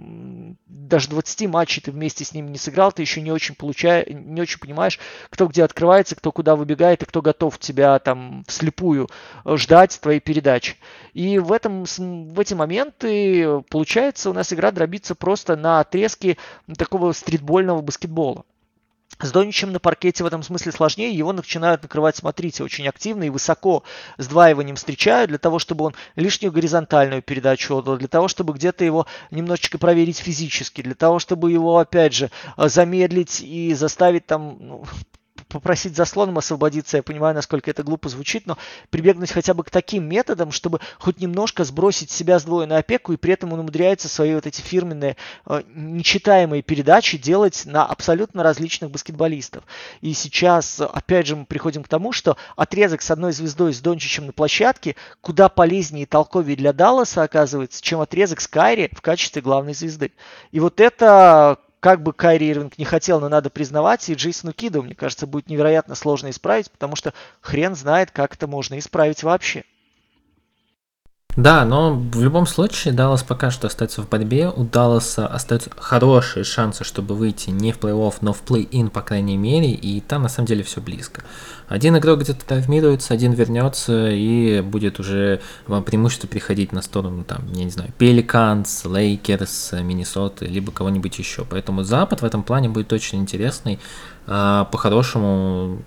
[0.67, 4.41] даже 20 матчей ты вместе с ними не сыграл, ты еще не очень, получаешь, не
[4.41, 4.99] очень понимаешь,
[5.31, 9.09] кто где открывает разбирается, кто куда выбегает и кто готов тебя там вслепую
[9.45, 10.77] э, ждать твоей передачи.
[11.15, 16.37] И в, этом, в эти моменты, получается, у нас игра дробится просто на отрезке
[16.77, 18.45] такого стритбольного баскетбола.
[19.21, 23.31] С Доничем на паркете в этом смысле сложнее, его начинают накрывать, смотрите, очень активно и
[23.31, 23.83] высоко
[24.17, 29.07] сдваиванием встречают, для того, чтобы он лишнюю горизонтальную передачу отдал, для того, чтобы где-то его
[29.33, 34.85] немножечко проверить физически, для того, чтобы его, опять же, замедлить и заставить там ну,
[35.49, 38.59] попросить заслоном освободиться, я понимаю, насколько это глупо звучит, но
[38.91, 43.17] прибегнуть хотя бы к таким методам, чтобы хоть немножко сбросить с себя сдвоенную опеку, и
[43.17, 48.91] при этом он умудряется свои вот эти фирменные э, нечитаемые передачи делать на абсолютно различных
[48.91, 49.65] баскетболистов.
[50.01, 54.27] И сейчас, опять же, мы приходим к тому, что отрезок с одной звездой с Дончичем
[54.27, 59.43] на площадке куда полезнее и толковее для Далласа оказывается, чем отрезок с Кайри в качестве
[59.43, 60.13] главной звезды.
[60.53, 64.83] И вот это как бы Кайри Ирвинг не хотел, но надо признавать, и Джейсону Киду,
[64.83, 69.65] мне кажется, будет невероятно сложно исправить, потому что хрен знает, как это можно исправить вообще.
[71.39, 74.49] Да, но в любом случае Даллас пока что остается в борьбе.
[74.49, 79.37] У Далласа остаются хорошие шансы, чтобы выйти не в плей-офф, но в плей-ин, по крайней
[79.37, 81.23] мере, и там на самом деле все близко.
[81.69, 85.41] Один игрок где-то травмируется, один вернется и будет уже
[85.87, 91.45] преимущество приходить на сторону, там, я не знаю, Пеликанс, Лейкерс, Миннесоты, либо кого-нибудь еще.
[91.45, 93.79] Поэтому Запад в этом плане будет очень интересный.
[94.31, 95.79] А, по-хорошему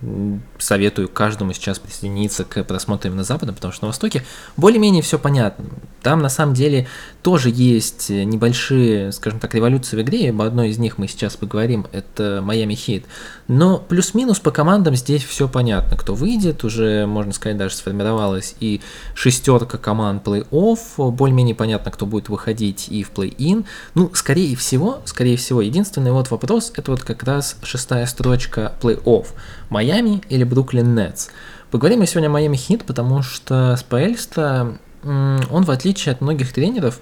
[0.57, 4.23] советую каждому сейчас присоединиться к просмотрам на Западе, потому что на Востоке
[4.57, 5.65] более-менее все понятно.
[6.01, 6.87] Там на самом деле
[7.21, 11.85] тоже есть небольшие, скажем так, революции в игре, об одной из них мы сейчас поговорим,
[11.91, 13.05] это Майами Хит.
[13.47, 15.95] Но плюс-минус по командам здесь все понятно.
[15.95, 18.81] Кто выйдет, уже, можно сказать, даже сформировалась и
[19.13, 23.65] шестерка команд плей-офф, более-менее понятно, кто будет выходить и в плей-ин.
[23.93, 29.27] Ну, скорее всего, скорее всего, единственный вот вопрос, это вот как раз шестая строчка плей-офф.
[29.69, 31.29] Майами или Бруклин Нетс.
[31.69, 37.01] Поговорим мы сегодня о Майами Хит, потому что Споэльстра он, в отличие от многих тренеров,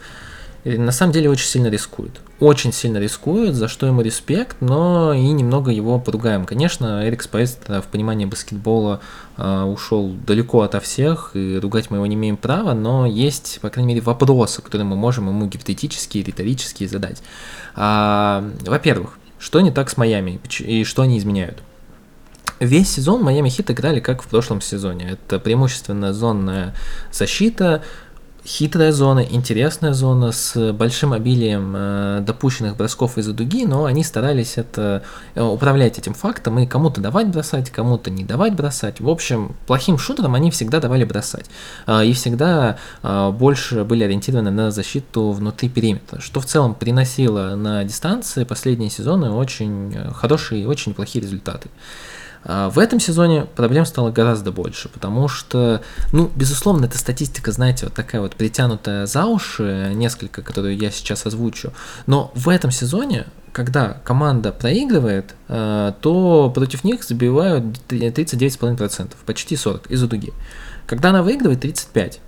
[0.63, 2.21] э, на самом деле очень сильно рискует.
[2.39, 6.45] Очень сильно рискует, за что ему респект, но и немного его поругаем.
[6.45, 9.01] Конечно, Эрик Спайс в понимании баскетбола
[9.37, 13.69] э, ушел далеко ото всех, и ругать мы его не имеем права, но есть, по
[13.69, 17.21] крайней мере, вопросы, которые мы можем ему гипотетически и риторически задать.
[17.75, 21.63] А, во-первых, что не так с Майами и что они изменяют?
[22.59, 25.11] Весь сезон Майами Хит играли как в прошлом сезоне.
[25.11, 26.75] Это преимущественно зонная
[27.09, 27.83] защита,
[28.49, 34.57] хитрая зона, интересная зона с большим обилием э, допущенных бросков из-за дуги, но они старались
[34.57, 35.03] это
[35.35, 38.99] э, управлять этим фактом и кому-то давать бросать, кому-то не давать бросать.
[39.01, 41.45] В общем, плохим шутерам они всегда давали бросать
[41.85, 47.55] э, и всегда э, больше были ориентированы на защиту внутри периметра, что в целом приносило
[47.55, 51.69] на дистанции последние сезоны очень э, хорошие и очень плохие результаты.
[52.51, 57.85] А, в этом сезоне проблем стало гораздо больше, потому что, ну, безусловно, эта статистика, знаете,
[57.85, 61.73] вот такая вот притянутая за уши, несколько, которую я сейчас озвучу,
[62.07, 69.85] но в этом сезоне когда команда проигрывает, а, то против них забивают 39,5%, почти 40%
[69.89, 70.33] из-за дуги.
[70.87, 72.19] Когда она выигрывает, 35%.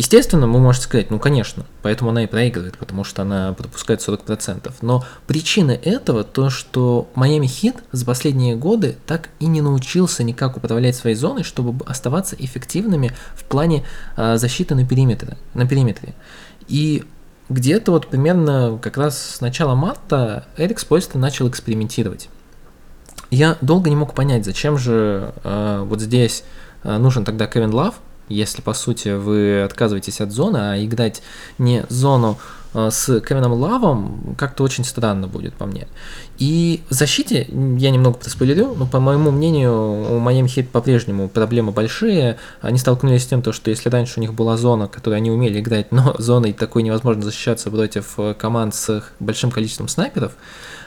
[0.00, 4.72] Естественно, вы можете сказать, ну конечно, поэтому она и проигрывает, потому что она пропускает 40%.
[4.80, 10.56] Но причина этого то, что Miami Heat за последние годы так и не научился никак
[10.56, 13.84] управлять своей зоной, чтобы оставаться эффективными в плане
[14.16, 16.14] э, защиты на периметре, на периметре.
[16.66, 17.04] И
[17.50, 22.30] где-то вот примерно как раз с начала марта Эрик Спойстер начал экспериментировать.
[23.30, 26.42] Я долго не мог понять, зачем же э, вот здесь
[26.84, 27.96] э, нужен тогда Кевин Лав,
[28.30, 31.22] если по сути вы отказываетесь от зоны, а играть
[31.58, 32.38] не зону
[32.72, 35.88] а, с Кевином Лавом как-то очень странно будет по мне.
[36.38, 41.72] И в защите, я немного проспойлерю, но по моему мнению, у Miami Heat по-прежнему проблемы
[41.72, 42.38] большие.
[42.60, 45.90] Они столкнулись с тем, что если раньше у них была зона, которую они умели играть,
[45.90, 50.32] но зоной такой невозможно защищаться против команд с большим количеством снайперов,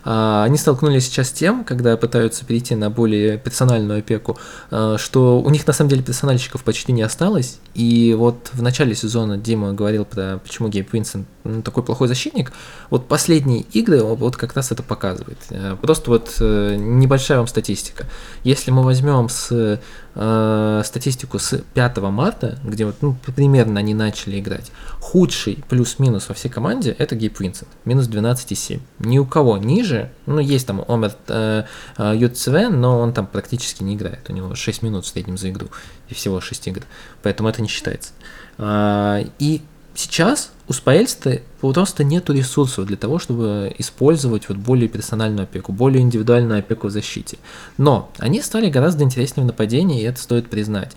[0.03, 4.37] они столкнулись сейчас с тем, когда пытаются перейти на более персональную опеку,
[4.69, 7.59] а, что у них на самом деле персональщиков почти не осталось.
[7.73, 12.51] И вот в начале сезона Дима говорил про почему Гейб Винсент ну, такой плохой защитник.
[12.89, 15.39] Вот последние игры вот как раз это показывает.
[15.49, 18.05] Э, просто вот э, небольшая вам статистика.
[18.43, 19.79] Если мы возьмем с
[20.15, 26.35] э, статистику с 5 марта, где вот ну, примерно они начали играть, худший плюс-минус во
[26.35, 28.79] всей команде это Гейб Винсент, минус 12,7.
[28.99, 31.63] Ни у кого ниже, ну есть там Омер э,
[31.97, 35.49] э, Юцвен, но он там практически не играет, у него 6 минут в среднем за
[35.49, 35.67] игру,
[36.09, 36.83] и всего 6 игр,
[37.21, 38.13] поэтому это не считается.
[38.57, 39.61] Э, и
[39.95, 46.01] сейчас у Спаэльста просто нет ресурсов для того, чтобы использовать вот более персональную опеку, более
[46.01, 47.37] индивидуальную опеку в защите.
[47.77, 50.93] Но они стали гораздо интереснее в нападении, и это стоит признать.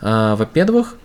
[0.00, 0.96] А, во-первых,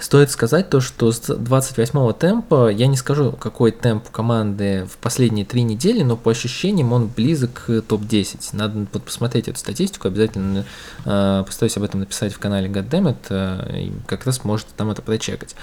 [0.00, 5.46] Стоит сказать то, что с 28-го темпа, я не скажу, какой темп команды в последние
[5.46, 8.50] три недели, но по ощущениям он близок к топ-10.
[8.52, 10.64] Надо посмотреть эту статистику, обязательно
[11.04, 15.00] э, постараюсь об этом написать в канале Goddammit, э, и как раз можете там это
[15.00, 15.54] прочекать.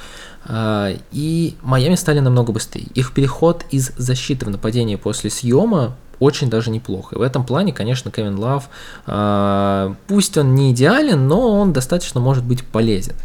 [0.46, 2.88] Э, и Майами стали намного быстрее.
[2.94, 7.16] Их переход из защиты в нападение после съема очень даже неплохо.
[7.16, 8.70] И в этом плане, конечно, Кевин Лав,
[9.08, 13.16] э, пусть он не идеален, но он достаточно может быть полезен.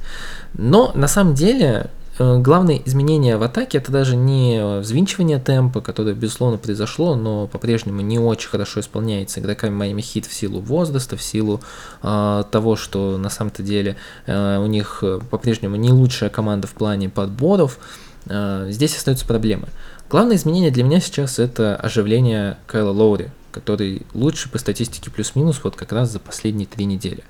[0.55, 6.59] Но на самом деле главное изменение в атаке это даже не взвинчивание темпа, которое, безусловно,
[6.59, 11.61] произошло, но по-прежнему не очень хорошо исполняется игроками Майами Хит в силу возраста, в силу
[12.03, 13.97] э, того, что на самом-то деле
[14.27, 17.79] э, у них по-прежнему не лучшая команда в плане подборов.
[18.27, 19.69] Э, здесь остаются проблемы.
[20.09, 25.75] Главное изменение для меня сейчас это оживление Кайла Лоури, который лучше по статистике плюс-минус вот
[25.75, 27.25] как раз за последние три недели.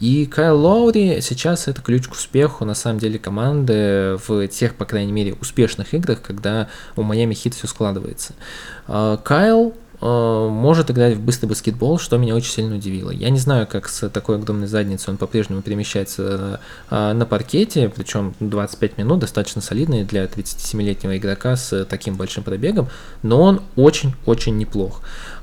[0.00, 4.86] И Кайл Лоури сейчас это ключ к успеху, на самом деле, команды в тех, по
[4.86, 8.32] крайней мере, успешных играх, когда у Майами Хит все складывается.
[8.88, 13.10] А, Кайл а, может играть в быстрый баскетбол, что меня очень сильно удивило.
[13.10, 18.34] Я не знаю, как с такой огромной задницей он по-прежнему перемещается а, на паркете, причем
[18.40, 22.88] 25 минут, достаточно солидные для 37-летнего игрока с таким большим пробегом,
[23.22, 25.02] но он очень-очень неплох.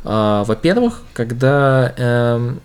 [0.10, 2.62] А, во-первых, когда, эм,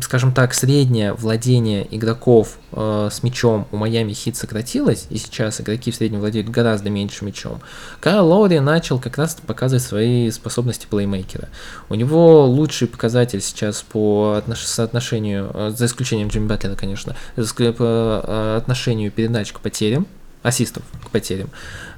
[0.00, 5.90] скажем так, среднее владение игроков э, с мячом у Майами Хит сократилось, и сейчас игроки
[5.90, 7.60] в среднем владеют гораздо меньше мячом,
[7.98, 11.48] Кайл Лоури начал как раз показывать свои способности плеймейкера.
[11.88, 18.56] У него лучший показатель сейчас по соотношению, э, за исключением Джимми Батлера, конечно, по э,
[18.56, 20.06] отношению передач к потерям,
[20.42, 21.50] ассистов к потерям.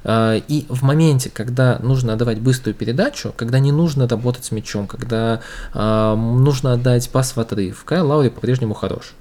[0.03, 4.87] А, и в моменте, когда нужно отдавать быструю передачу, когда не нужно работать с мячом,
[4.87, 5.41] когда
[5.73, 9.13] а, нужно отдать пас в отрыв, Кайл Лаури по-прежнему хорош.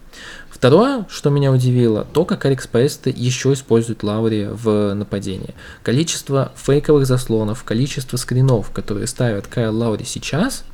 [0.50, 5.54] Второе, что меня удивило, то, как Алекс Пейсты еще использует Лаури в нападении.
[5.82, 10.64] Количество фейковых заслонов, количество скринов, которые ставят Кайл Лаури сейчас,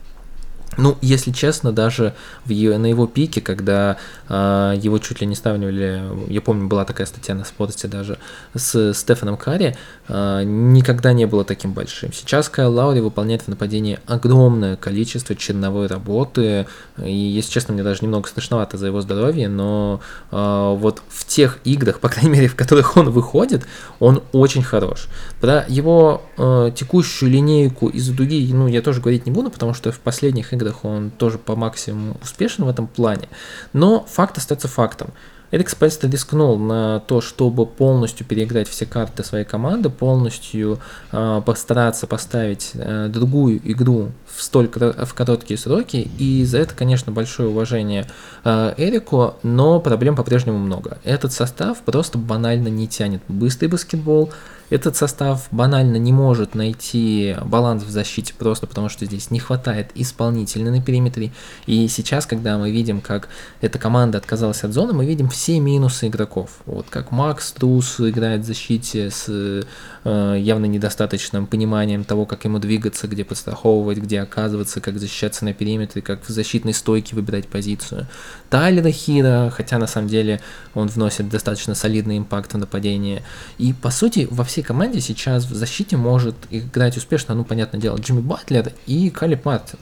[0.76, 2.14] ну, если честно, даже
[2.44, 3.96] в, на его пике, когда
[4.28, 8.18] э, его чуть ли не ставили, я помню, была такая статья на спорте даже
[8.54, 9.76] с Стефаном Карри,
[10.08, 12.12] э, никогда не было таким большим.
[12.12, 16.66] Сейчас Кайл Лаури выполняет в нападении огромное количество черновой работы,
[17.02, 20.00] и, если честно, мне даже немного страшновато за его здоровье, но
[20.30, 23.66] э, вот в тех играх, по крайней мере, в которых он выходит,
[23.98, 25.08] он очень хорош.
[25.40, 29.90] Про его э, текущую линейку из дуги, ну, я тоже говорить не буду, потому что
[29.92, 33.28] в последних играх играх он тоже по максимуму успешен в этом плане.
[33.72, 35.10] Но факт остается фактом.
[35.52, 40.80] Эрик Спенстер рискнул на то, чтобы полностью переиграть все карты своей команды, полностью
[41.12, 47.12] э, постараться поставить э, другую игру в столь в короткие сроки, и за это, конечно,
[47.12, 48.06] большое уважение
[48.44, 50.98] э, Эрику, но проблем по-прежнему много.
[51.04, 54.32] Этот состав просто банально не тянет быстрый баскетбол,
[54.70, 59.90] этот состав банально не может найти баланс в защите просто потому, что здесь не хватает
[59.94, 61.32] исполнителя на периметре.
[61.66, 63.28] И сейчас, когда мы видим, как
[63.60, 66.50] эта команда отказалась от зоны, мы видим все минусы игроков.
[66.66, 72.58] Вот как Макс Трус играет в защите с э, явно недостаточным пониманием того, как ему
[72.58, 78.06] двигаться, где подстраховывать, где оказываться, как защищаться на периметре, как в защитной стойке выбирать позицию.
[78.50, 80.40] Тайлера Хира, хотя на самом деле
[80.74, 83.22] он вносит достаточно солидный импакт в нападение.
[83.58, 87.96] И по сути во всей команде сейчас в защите может играть успешно, ну понятное дело,
[87.96, 89.78] Джимми Батлер и Калип Мартин.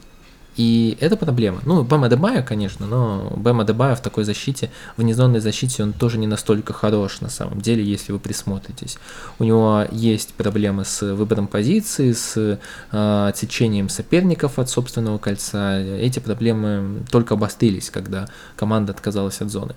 [0.56, 1.60] И это проблема.
[1.64, 6.16] Ну, Бэм Адебайо, конечно, но Бэм Адебайо в такой защите, в незонной защите, он тоже
[6.18, 8.98] не настолько хорош на самом деле, если вы присмотритесь.
[9.38, 15.80] У него есть проблемы с выбором позиции, с э, отсечением соперников от собственного кольца.
[15.80, 19.74] Эти проблемы только обострились, когда команда отказалась от зоны.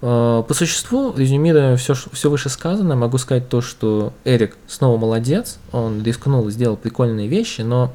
[0.00, 6.48] По существу, резюмируя все, все вышесказанное, могу сказать то, что Эрик снова молодец, он рискнул,
[6.50, 7.92] сделал прикольные вещи, но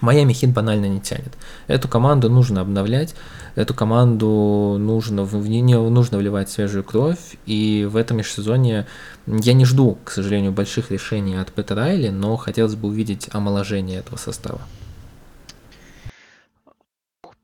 [0.00, 1.32] Майами Хит банально не тянет.
[1.66, 3.14] Эту команду нужно обновлять,
[3.56, 8.86] эту команду нужно, в нее нужно вливать свежую кровь, и в этом межсезонье
[9.26, 13.98] я не жду, к сожалению, больших решений от Петра Райли, но хотелось бы увидеть омоложение
[13.98, 14.60] этого состава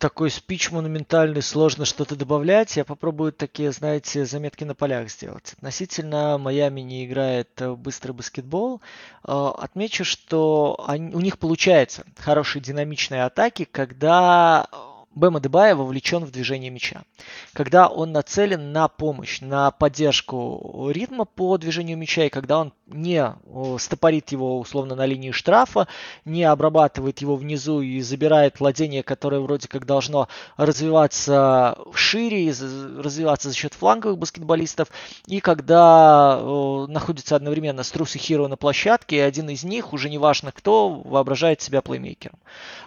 [0.05, 2.76] такой спич монументальный, сложно что-то добавлять.
[2.76, 5.55] Я попробую такие, знаете, заметки на полях сделать.
[5.55, 7.48] Относительно Майами не играет
[7.78, 8.82] быстрый баскетбол.
[9.26, 14.68] Э, отмечу, что они, у них получается хорошие динамичные атаки, когда
[15.14, 17.05] Бэм Адебая вовлечен в движение мяча.
[17.52, 23.35] Когда он нацелен на помощь, на поддержку ритма по движению мяча, и когда он не
[23.78, 25.89] стопорит его условно на линии штрафа,
[26.24, 33.55] не обрабатывает его внизу и забирает владение, которое вроде как должно развиваться шире, развиваться за
[33.55, 34.89] счет фланговых баскетболистов.
[35.26, 40.11] И когда э, находится одновременно Струс и Хиро на площадке, и один из них, уже
[40.11, 42.39] не важно кто, воображает себя плеймейкером.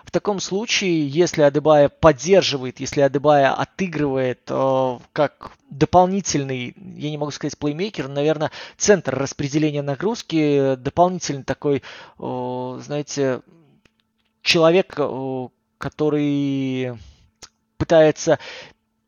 [0.04, 7.32] В таком случае, если Адебая поддерживает, если Адебая отыгрывает э, как дополнительный, я не могу
[7.32, 11.82] сказать плеймейкер, наверное, центр распределения нагрузки, дополнительный такой,
[12.20, 13.42] знаете,
[14.44, 15.00] человек,
[15.80, 16.98] который
[17.78, 18.38] пытается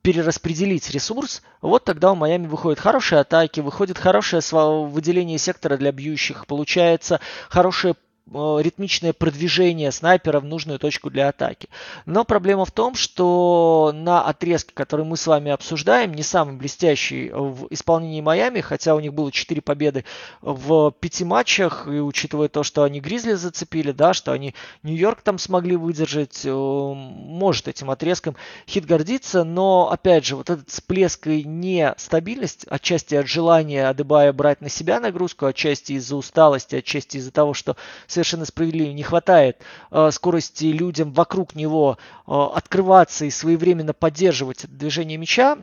[0.01, 4.41] перераспределить ресурс, вот тогда у Майами выходят хорошие атаки, выходит хорошее
[4.86, 7.19] выделение сектора для бьющих, получается
[7.49, 7.95] хорошее
[8.32, 11.69] ритмичное продвижение снайпера в нужную точку для атаки.
[12.05, 17.30] Но проблема в том, что на отрезке, который мы с вами обсуждаем, не самый блестящий
[17.32, 20.05] в исполнении Майами, хотя у них было 4 победы
[20.41, 24.53] в 5 матчах, и учитывая то, что они Гризли зацепили, да, что они
[24.84, 28.36] Нью-Йорк там смогли выдержать, э, может этим отрезком
[28.67, 34.61] хит гордиться, но опять же, вот этот всплеск и нестабильность, отчасти от желания Адебая брать
[34.61, 37.75] на себя нагрузку, отчасти из-за усталости, отчасти из-за того, что
[38.20, 39.61] совершенно справедливо, не хватает
[39.91, 41.97] э, скорости людям вокруг него
[42.28, 45.57] э, открываться и своевременно поддерживать движение мяча,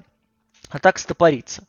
[0.71, 1.65] а так стопорится.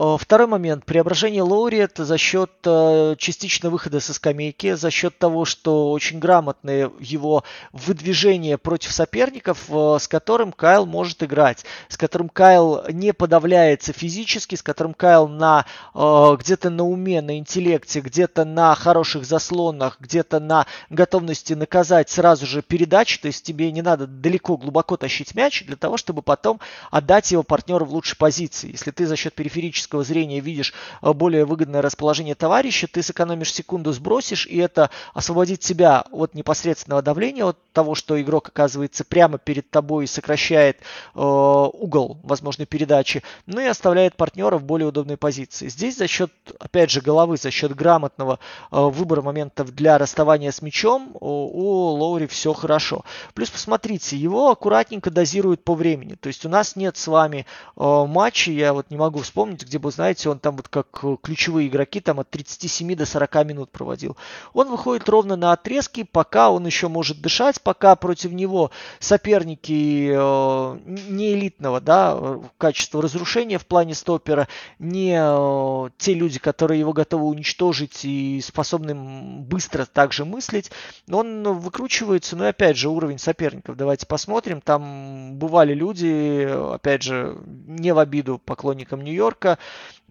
[0.00, 0.84] Э, второй момент.
[0.84, 6.92] Преображение Лоури за счет э, частично выхода со скамейки, за счет того, что очень грамотное
[7.00, 7.42] его
[7.72, 14.54] выдвижение против соперников, э, с которым Кайл может играть, с которым Кайл не подавляется физически,
[14.54, 20.66] с которым Кайл на где-то на уме, на интеллекте, где-то на хороших заслонах, где-то на
[20.90, 25.76] готовности наказать сразу же передачи, то есть тебе не надо далеко, глубоко тащить мяч для
[25.76, 28.70] того, чтобы потом отдать его партнеру в лучшей позиции.
[28.70, 33.52] Если ты за счет периферического тактического зрения видишь э, более выгодное расположение товарища, ты сэкономишь
[33.52, 39.38] секунду, сбросишь, и это освободит тебя от непосредственного давления, от того, что игрок оказывается прямо
[39.38, 45.16] перед тобой и сокращает э, угол возможной передачи, ну и оставляет партнера в более удобной
[45.16, 45.68] позиции.
[45.68, 48.38] Здесь за счет, опять же, головы, за счет грамотного
[48.70, 53.04] э, выбора моментов для расставания с мячом у, Лоури все хорошо.
[53.34, 56.14] Плюс посмотрите, его аккуратненько дозируют по времени.
[56.14, 59.78] То есть у нас нет с вами э, матчей, я вот не могу вспомнить, где
[59.78, 63.70] бы, знаете, он там вот как э, ключевые игроки там от 37 до 40 минут
[63.70, 64.16] проводил.
[64.52, 70.78] Он выходит ровно на отрезки, пока он еще может дышать, пока против него соперники э,
[70.86, 72.18] не элитного да,
[72.56, 74.48] качества разрушения в плане стопера,
[74.78, 80.70] не э, те люди, которые его готовы уничтожить и способны быстро также мыслить,
[81.10, 83.76] он выкручивается, ну опять же уровень соперников.
[83.76, 89.57] Давайте посмотрим, там бывали люди, опять же, не в обиду поклонникам Нью-Йорка,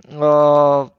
[0.05, 0.89] а,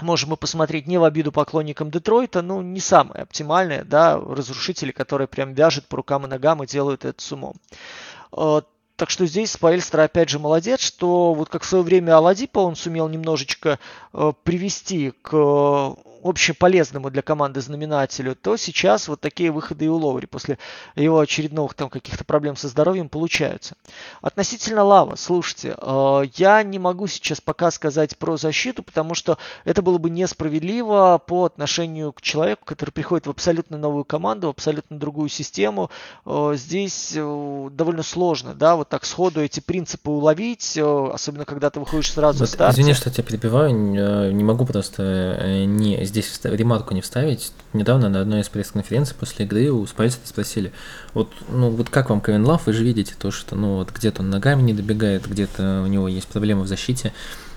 [0.00, 5.28] можем мы посмотреть не в обиду поклонникам Детройта, ну, не самое оптимальное, да, разрушители, которые
[5.28, 7.54] прям вяжут по рукам и ногам и делают это с умом.
[8.32, 8.62] А,
[8.98, 12.74] так что здесь Спаэльстра опять же молодец, что вот как в свое время Аладипа он
[12.74, 13.78] сумел немножечко
[14.12, 15.94] э, привести к
[16.28, 20.58] общеполезному для команды знаменателю, то сейчас вот такие выходы и у Лоури после
[20.96, 23.74] его очередных там каких-то проблем со здоровьем получаются.
[24.20, 29.82] Относительно Лава, слушайте, э, я не могу сейчас пока сказать про защиту, потому что это
[29.82, 34.98] было бы несправедливо по отношению к человеку, который приходит в абсолютно новую команду, в абсолютно
[34.98, 35.90] другую систему.
[36.26, 41.80] Э, здесь э, довольно сложно, да, вот так сходу эти принципы уловить, особенно когда ты
[41.80, 47.00] выходишь сразу вот, Извини, что я тебя перебиваю, не могу просто не здесь ремарку не
[47.00, 47.52] вставить.
[47.72, 50.72] Недавно на одной из пресс-конференций после игры у Спайса спросили,
[51.14, 54.22] вот, ну, вот как вам Кевин Лав, вы же видите то, что, ну, вот где-то
[54.22, 57.12] он ногами не добегает, где-то у него есть проблемы в защите.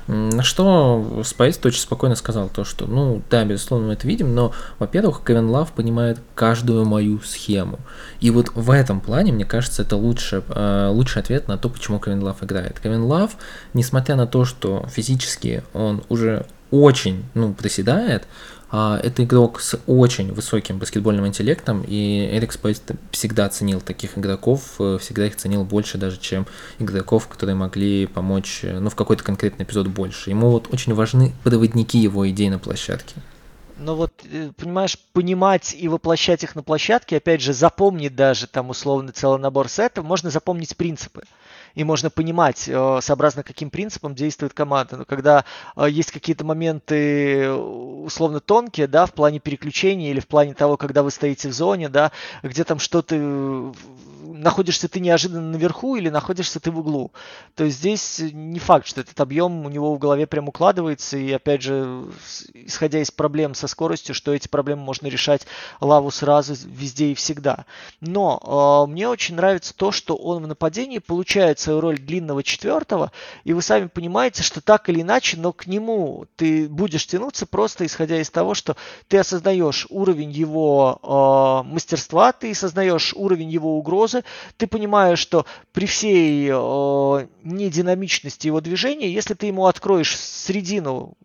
[0.08, 4.52] На что Спайс очень спокойно сказал то, что, ну, да, безусловно, мы это видим, но,
[4.80, 7.80] во-первых, Кевин Лав понимает каждую мою схему.
[8.20, 12.00] И вот в этом плане, мне кажется, это лучше, э, лучший ответ на то, почему
[12.00, 12.80] Кевин Лав играет.
[12.80, 13.32] Кевин Лав,
[13.74, 18.24] несмотря на то, что физически он уже очень, ну, приседает,
[18.72, 24.98] это игрок с очень высоким баскетбольным интеллектом, и Эрик Спайс всегда ценил таких игроков, э,
[25.02, 26.48] всегда их ценил больше даже, чем
[26.80, 30.30] игроков, которые могли помочь, э, ну, в какой-то конкретный эпизод больше.
[30.30, 33.16] Ему вот очень важны проводники его идей на площадке.
[33.78, 38.70] Но вот, э, понимаешь, понимать и воплощать их на площадке, опять же, запомнить даже там
[38.70, 41.24] условно целый набор сетов, можно запомнить принципы
[41.76, 44.98] и можно понимать, э, сообразно каким принципам действует команда.
[44.98, 45.46] Но когда
[45.76, 50.78] э, есть какие-то моменты э, условно тонкие, да, в плане переключения или в плане того,
[50.78, 52.12] когда вы стоите в зоне, да,
[52.44, 53.74] где там что-то
[54.42, 57.12] находишься ты неожиданно наверху или находишься ты в углу.
[57.56, 61.32] То есть здесь не факт, что этот объем у него в голове прям укладывается, и
[61.32, 62.06] опять же,
[62.54, 65.46] исходя из проблем со скоростью, что эти проблемы можно решать
[65.80, 67.66] лаву сразу, везде и всегда.
[68.00, 73.12] Но э, мне очень нравится то, что он в нападении получает свою роль длинного четвертого,
[73.44, 77.86] и вы сами понимаете, что так или иначе, но к нему ты будешь тянуться просто
[77.86, 78.76] исходя из того, что
[79.08, 84.24] ты осознаешь уровень его э, мастерства, ты осознаешь уровень его угрозы,
[84.58, 91.18] ты понимаешь, что при всей э, нединамичности его движения, если ты ему откроешь середину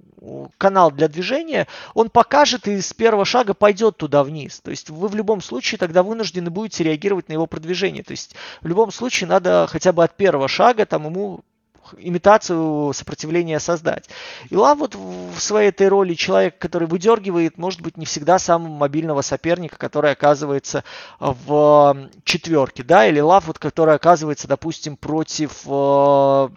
[0.59, 4.61] канал для движения, он покажет и с первого шага пойдет туда вниз.
[4.61, 8.03] То есть вы в любом случае тогда вынуждены будете реагировать на его продвижение.
[8.03, 11.41] То есть в любом случае надо хотя бы от первого шага там ему
[11.99, 14.09] имитацию сопротивления создать.
[14.51, 18.73] И Лав вот в своей этой роли человек, который выдергивает, может быть, не всегда самого
[18.73, 20.85] мобильного соперника, который оказывается
[21.19, 26.49] в четверке, да, или Лав, вот, который оказывается, допустим, против э,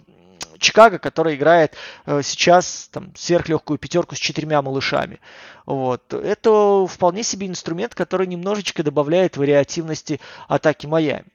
[0.60, 1.76] Чикаго, который играет
[2.06, 5.20] э, сейчас там, сверхлегкую пятерку с четырьмя малышами.
[5.66, 6.14] Вот.
[6.14, 11.26] Это вполне себе инструмент, который немножечко добавляет вариативности атаки Майами.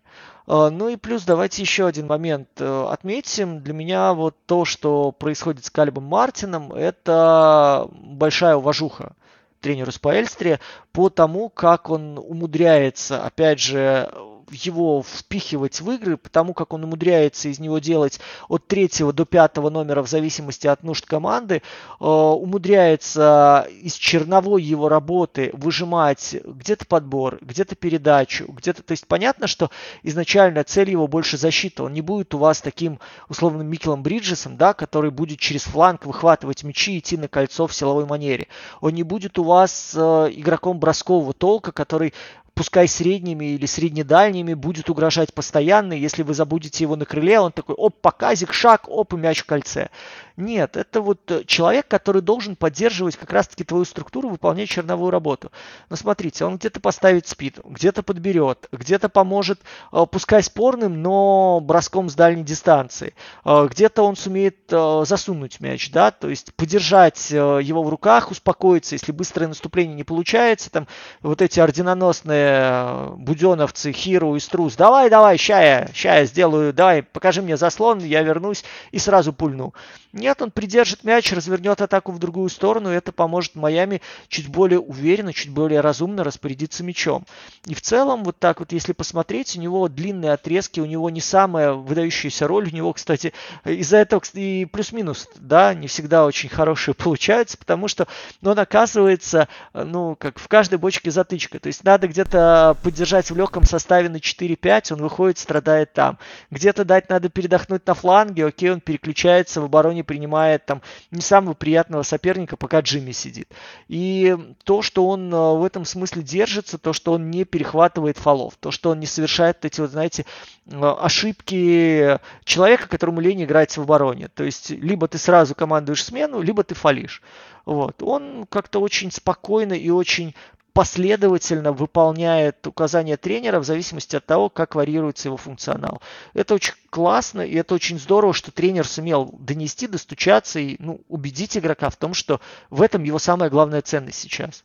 [0.47, 3.61] Э, ну и плюс давайте еще один момент э, отметим.
[3.61, 9.13] Для меня вот то, что происходит с Калибом Мартином, это большая уважуха
[9.61, 10.61] тренеру Спаэльстре
[10.93, 14.13] по тому, как он умудряется, опять же,
[14.51, 19.71] его впихивать в игры, потому как он умудряется из него делать от третьего до пятого
[19.71, 21.57] номера в зависимости от нужд команды,
[22.01, 28.83] э, умудряется из черновой его работы выжимать где-то подбор, где-то передачу, где-то...
[28.83, 29.71] То есть понятно, что
[30.03, 31.85] изначально цель его больше защита.
[31.85, 36.65] Он не будет у вас таким условным Микелом Бриджесом, да, который будет через фланг выхватывать
[36.65, 38.49] мячи и идти на кольцо в силовой манере.
[38.81, 39.99] Он не будет у вас э,
[40.33, 42.15] игроком броскового толка, который
[42.55, 45.93] пускай средними или среднедальними, будет угрожать постоянно.
[45.93, 49.47] Если вы забудете его на крыле, он такой, оп, показик, шаг, оп, и мяч в
[49.47, 49.91] кольце.
[50.37, 55.53] Нет, это вот э, человек, который должен поддерживать как раз-таки твою структуру, выполнять черновую работу.
[55.91, 59.61] Но смотрите, он где-то поставит спид, где-то подберет, где-то поможет,
[59.93, 63.15] э, пускай спорным, но броском с дальней дистанции.
[63.45, 69.13] Э, где-то он сумеет засунуть мяч, да, то есть подержать его в руках, успокоиться, если
[69.13, 70.89] быстрое наступление не получается, там
[71.23, 77.03] вот эти орденоносные буденовцы, Хиру и Струс, давай, давай, ща я, ща я сделаю, давай,
[77.03, 79.75] покажи мне заслон, я вернусь и сразу пульну.
[80.15, 84.79] Нет, он придержит мяч, развернет атаку в другую сторону, и это поможет Майами чуть более
[84.79, 87.27] уверенно, чуть более разумно распорядиться мячом.
[87.67, 91.21] И в целом, вот так вот, если посмотреть, у него длинные отрезки, у него не
[91.21, 93.33] самая выдающаяся роль, у него, кстати,
[93.65, 98.07] из-за этого и плюс-минус, да, не всегда очень хорошие получаются, потому что
[98.41, 101.59] он оказывается, ну, как в каждой бочке затычка.
[101.59, 106.19] То есть надо где-то поддержать в легком составе на 4-5, он выходит, страдает там.
[106.53, 111.55] Где-то дать надо передохнуть на фланге, окей, он переключается в обороне принимает там не самого
[111.55, 113.49] приятного соперника, пока Джимми сидит.
[113.89, 118.55] И то, что он э, в этом смысле держится, то, что он не перехватывает фолов,
[118.61, 120.25] то, что он не совершает эти вот, знаете,
[120.67, 124.29] э, ошибки человека, которому лень играть в обороне.
[124.29, 127.23] То есть либо ты сразу командуешь смену, либо ты фалишь.
[127.65, 128.03] Вот.
[128.03, 130.35] Он как-то очень спокойно и очень
[130.75, 136.03] последовательно выполняет указания тренера в зависимости от того, как варьируется его функционал.
[136.35, 141.57] Это очень классно, и это очень здорово, что тренер сумел донести, достучаться и ну, убедить
[141.57, 144.65] игрока в том, что в этом его самая главная ценность сейчас.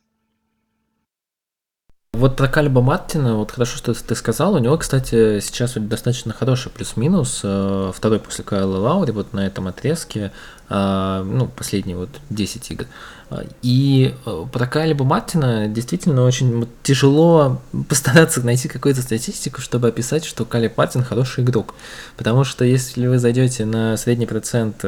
[2.20, 6.70] Вот про Кальба Мартина, вот хорошо, что ты сказал, у него, кстати, сейчас достаточно хороший
[6.70, 10.30] плюс-минус, э, второй после Кайла Лаури, вот на этом отрезке,
[10.68, 12.84] э, ну, последние вот 10 игр.
[13.62, 20.44] И э, про Кайлиба Мартина действительно очень тяжело постараться найти какую-то статистику, чтобы описать, что
[20.44, 21.74] Кайлиб Мартин хороший игрок.
[22.18, 24.84] Потому что если вы зайдете на средний процент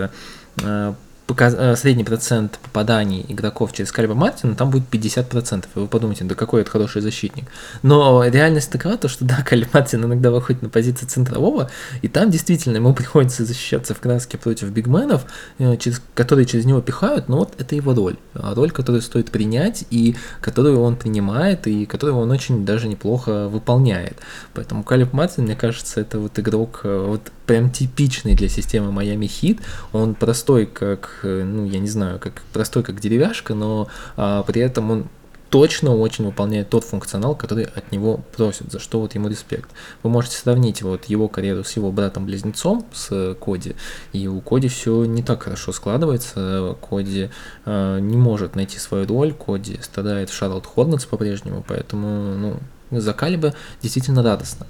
[1.77, 5.65] средний процент попаданий игроков через Кальба Мартина, там будет 50%.
[5.75, 7.45] И вы подумаете, да какой это хороший защитник.
[7.83, 11.71] Но реальность такова, то, что да, Кальба Мартин иногда выходит на позицию центрового,
[12.03, 15.25] и там действительно ему приходится защищаться в краске против бигменов,
[15.59, 18.17] э, через, которые через него пихают, но вот это его роль.
[18.35, 23.49] А роль, которую стоит принять, и которую он принимает, и которую он очень даже неплохо
[23.49, 24.19] выполняет.
[24.55, 29.27] Поэтому Калиб Мартин, мне кажется, это вот игрок э, вот прям типичный для системы Miami
[29.27, 29.61] Heat.
[29.93, 34.91] Он простой, как, ну, я не знаю, как простой, как деревяшка, но а, при этом
[34.91, 35.07] он
[35.53, 39.69] точно очень выполняет тот функционал, который от него просят, за что вот ему респект.
[40.03, 43.77] Вы можете сравнить вот его карьеру с его братом-близнецом, с Коди,
[44.15, 47.29] и у Коди все не так хорошо складывается, Коди
[47.67, 52.57] э, не может найти свою роль, Коди страдает в Шарлотт Хорнетс по-прежнему, поэтому, ну,
[53.01, 53.53] за Калеба
[53.83, 54.67] действительно радостно.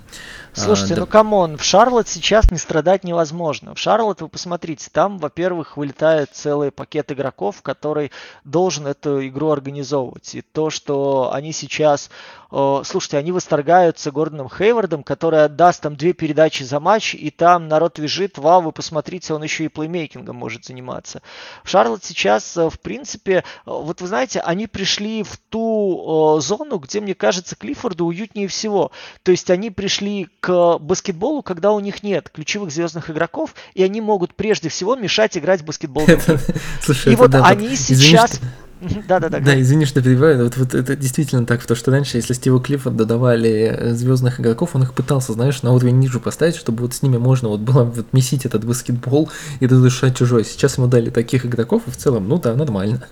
[0.54, 3.74] Слушайте, а, ну come on, в Шарлот сейчас не страдать невозможно.
[3.74, 8.12] В Шарлот, вы посмотрите, там, во-первых, вылетает целый пакет игроков, который
[8.44, 10.34] должен эту игру организовывать.
[10.34, 12.10] И то, что они сейчас
[12.84, 17.98] слушайте, они восторгаются Гордоном Хейвардом, который отдаст там две передачи за матч, и там народ
[17.98, 21.22] вяжет, вау, вы посмотрите, он еще и плеймейкингом может заниматься.
[21.64, 27.00] Шарлот сейчас, э, в принципе, э, вот вы знаете, они пришли в ту зону, где,
[27.00, 28.92] мне кажется, Клиффорду уютнее всего.
[29.22, 34.00] То есть они пришли к баскетболу, когда у них нет ключевых звездных игроков, и они
[34.00, 36.06] могут прежде всего мешать играть в баскетбол.
[36.82, 38.40] Слушай, и вот они сейчас...
[39.06, 40.44] Да, да, извини, что перебиваю.
[40.44, 44.70] Вот, вот это действительно так, потому что раньше, если Стиву Клиффорду давали э, звездных игроков,
[44.74, 47.84] он их пытался, знаешь, на уровень ниже поставить, чтобы вот с ними можно вот было
[47.84, 49.30] вот месить этот баскетбол
[49.60, 50.44] и разрушать чужой.
[50.44, 53.04] Сейчас ему дали таких игроков, и в целом, ну да, нормально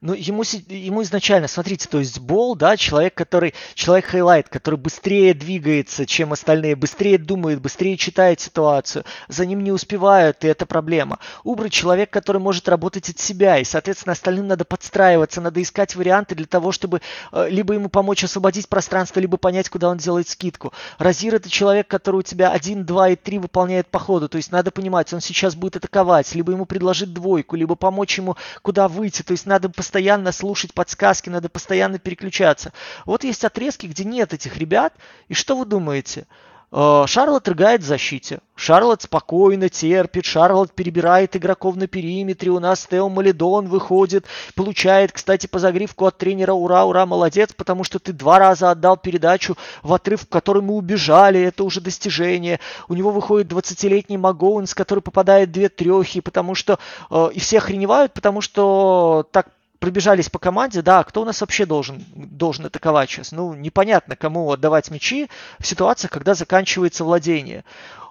[0.00, 5.34] ну, ему, ему изначально, смотрите, то есть Бол, да, человек, который, человек highlight, который быстрее
[5.34, 11.18] двигается, чем остальные, быстрее думает, быстрее читает ситуацию, за ним не успевают, и это проблема.
[11.44, 16.34] Убрать человек, который может работать от себя, и, соответственно, остальным надо подстраиваться, надо искать варианты
[16.34, 17.00] для того, чтобы
[17.32, 20.72] э, либо ему помочь освободить пространство, либо понять, куда он делает скидку.
[20.98, 24.52] Разир это человек, который у тебя 1, 2 и 3 выполняет по ходу, то есть
[24.52, 29.22] надо понимать, он сейчас будет атаковать, либо ему предложить двойку, либо помочь ему куда выйти,
[29.22, 32.72] то есть надо постоянно слушать подсказки, надо постоянно переключаться.
[33.04, 34.92] Вот есть отрезки, где нет этих ребят,
[35.28, 36.26] и что вы думаете?
[36.72, 38.40] Э, Шарлот рыгает в защите.
[38.56, 44.24] Шарлот спокойно терпит, Шарлот перебирает игроков на периметре, у нас Тео Малидон выходит,
[44.56, 48.96] получает, кстати, по загривку от тренера «Ура, ура, молодец», потому что ты два раза отдал
[48.96, 52.58] передачу в отрыв, в который мы убежали, это уже достижение.
[52.88, 58.14] У него выходит 20-летний Магоунс, который попадает две трехи, потому что э, и все охреневают,
[58.14, 63.32] потому что так пробежались по команде, да, кто у нас вообще должен, должен атаковать сейчас?
[63.32, 67.64] Ну, непонятно, кому отдавать мячи в ситуациях, когда заканчивается владение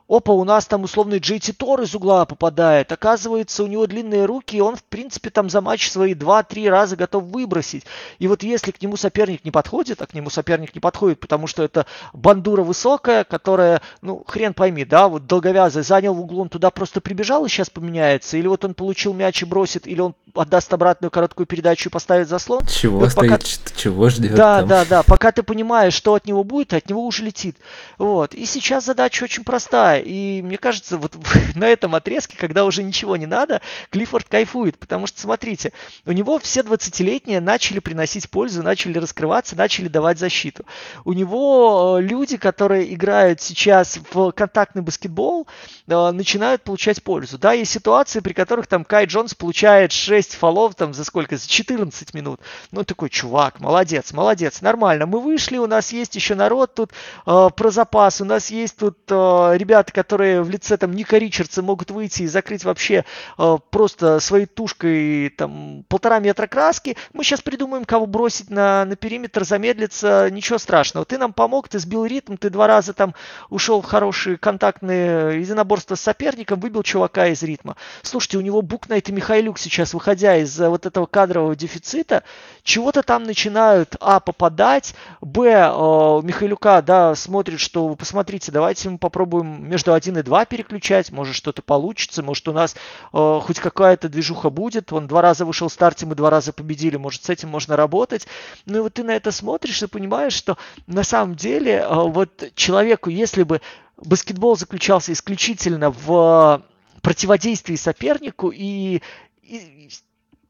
[0.08, 2.91] опа, у нас там условный Джейти Тор из угла попадает.
[2.91, 6.95] Оказывается, у него длинные руки, и он, в принципе, там за матч свои 2-3 раза
[6.95, 7.86] готов выбросить.
[8.20, 11.47] И вот если к нему соперник не подходит, а к нему соперник не подходит, потому
[11.47, 16.49] что это бандура высокая, которая, ну, хрен пойми, да, вот долговязый занял в углу, он
[16.49, 20.16] туда просто прибежал и сейчас поменяется, или вот он получил мяч и бросит, или он
[20.34, 22.66] отдаст обратную короткую передачу и поставит заслон.
[22.68, 23.43] Чего вот стоит, пока...
[23.76, 24.68] чего ждет Да, там.
[24.68, 27.58] да, да, пока ты понимаешь, что от него будет, от него уже летит.
[27.97, 28.34] Вот.
[28.34, 31.16] И сейчас задача очень простая и мне кажется, вот
[31.56, 34.78] на этом отрезке, когда уже ничего не надо, Клиффорд кайфует.
[34.78, 35.74] Потому что, смотрите,
[36.06, 40.66] у него все 20-летние начали приносить пользу, начали раскрываться, начали давать защиту.
[41.04, 45.48] У него э, люди, которые играют сейчас в контактный баскетбол,
[45.88, 47.38] э, начинают получать пользу.
[47.38, 51.38] Да, есть ситуации, при которых там Кай Джонс получает 6 фолов там за сколько?
[51.38, 52.39] За 14 минут.
[52.72, 55.06] Ну, такой, чувак, молодец, молодец, нормально.
[55.06, 56.91] Мы вышли, у нас есть еще народ тут
[57.26, 61.18] э, про запас, у нас есть тут э, ребята, ребята, которые в лице там Ника
[61.18, 63.06] Ричардса могут выйти и закрыть вообще
[63.38, 68.96] э, просто своей тушкой там полтора метра краски, мы сейчас придумаем, кого бросить на, на
[68.96, 71.06] периметр, замедлиться, ничего страшного.
[71.06, 73.14] Ты нам помог, ты сбил ритм, ты два раза там
[73.50, 77.76] ушел в хорошие контактные единоборства с соперником, выбил чувака из ритма.
[78.02, 82.24] Слушайте, у него Букнайт и Михайлюк сейчас, выходя из вот этого кадрового дефицита,
[82.64, 89.70] чего-то там начинают, а, попадать, б, э, Михайлюка, да, смотрит, что, посмотрите, давайте мы попробуем
[89.76, 92.78] между 1 и 2 переключать, может что-то получится, может у нас
[93.11, 96.95] э, хоть какая-то движуха будет, он два раза вышел в старте, мы два раза победили,
[96.95, 98.26] может с этим можно работать.
[98.65, 100.57] Ну и вот ты на это смотришь и понимаешь, что
[100.88, 103.59] на самом деле э, вот человеку, если бы
[103.97, 106.63] баскетбол заключался исключительно в
[107.01, 109.01] противодействии сопернику и,
[109.41, 109.89] и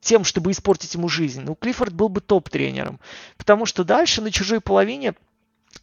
[0.01, 2.99] тем, чтобы испортить ему жизнь, ну, Клиффорд был бы топ-тренером.
[3.37, 5.15] Потому что дальше на чужой половине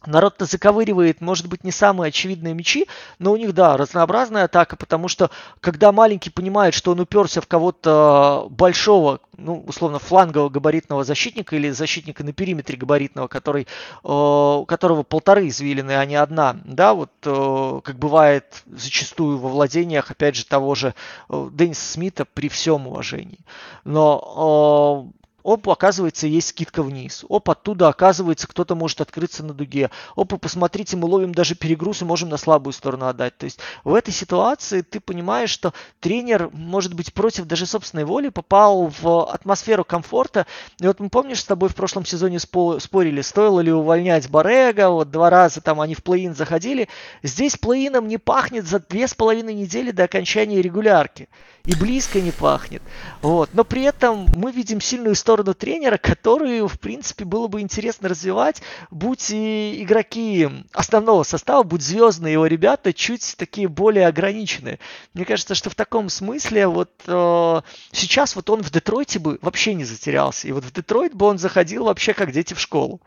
[0.05, 2.87] Народ-то заковыривает, может быть, не самые очевидные мячи,
[3.19, 5.31] но у них, да, разнообразная атака, потому что
[5.61, 11.69] когда маленький понимает, что он уперся в кого-то большого, ну, условно, флангового габаритного защитника или
[11.69, 13.67] защитника на периметре габаритного, который, э,
[14.03, 20.11] у которого полторы извилины, а не одна, да, вот э, как бывает зачастую во владениях,
[20.11, 20.93] опять же, того же
[21.29, 23.39] э, Денниса Смита при всем уважении.
[23.85, 25.07] Но
[25.43, 27.25] Оп, оказывается, есть скидка вниз.
[27.27, 29.91] Оп, оттуда, оказывается, кто-то может открыться на дуге.
[30.15, 33.37] Оп, посмотрите, мы ловим даже перегруз и можем на слабую сторону отдать.
[33.37, 38.29] То есть в этой ситуации ты понимаешь, что тренер, может быть, против даже собственной воли
[38.29, 40.47] попал в атмосферу комфорта.
[40.79, 45.11] И вот мы, помнишь, с тобой в прошлом сезоне спорили, стоило ли увольнять Барега, вот
[45.11, 46.87] два раза там они в плей-ин заходили.
[47.21, 51.27] Здесь плей-ином не пахнет за две с половиной недели до окончания регулярки.
[51.65, 52.81] И близко не пахнет.
[53.21, 53.49] Вот.
[53.53, 58.07] Но при этом мы видим сильную сторону сторону тренера, который, в принципе, было бы интересно
[58.07, 58.61] развивать,
[58.91, 64.77] будь и игроки основного состава, будь звездные его ребята, чуть такие более ограниченные.
[65.15, 67.61] Мне кажется, что в таком смысле вот э,
[67.91, 70.47] сейчас вот он в Детройте бы вообще не затерялся.
[70.47, 73.01] И вот в Детройт бы он заходил вообще как дети в школу.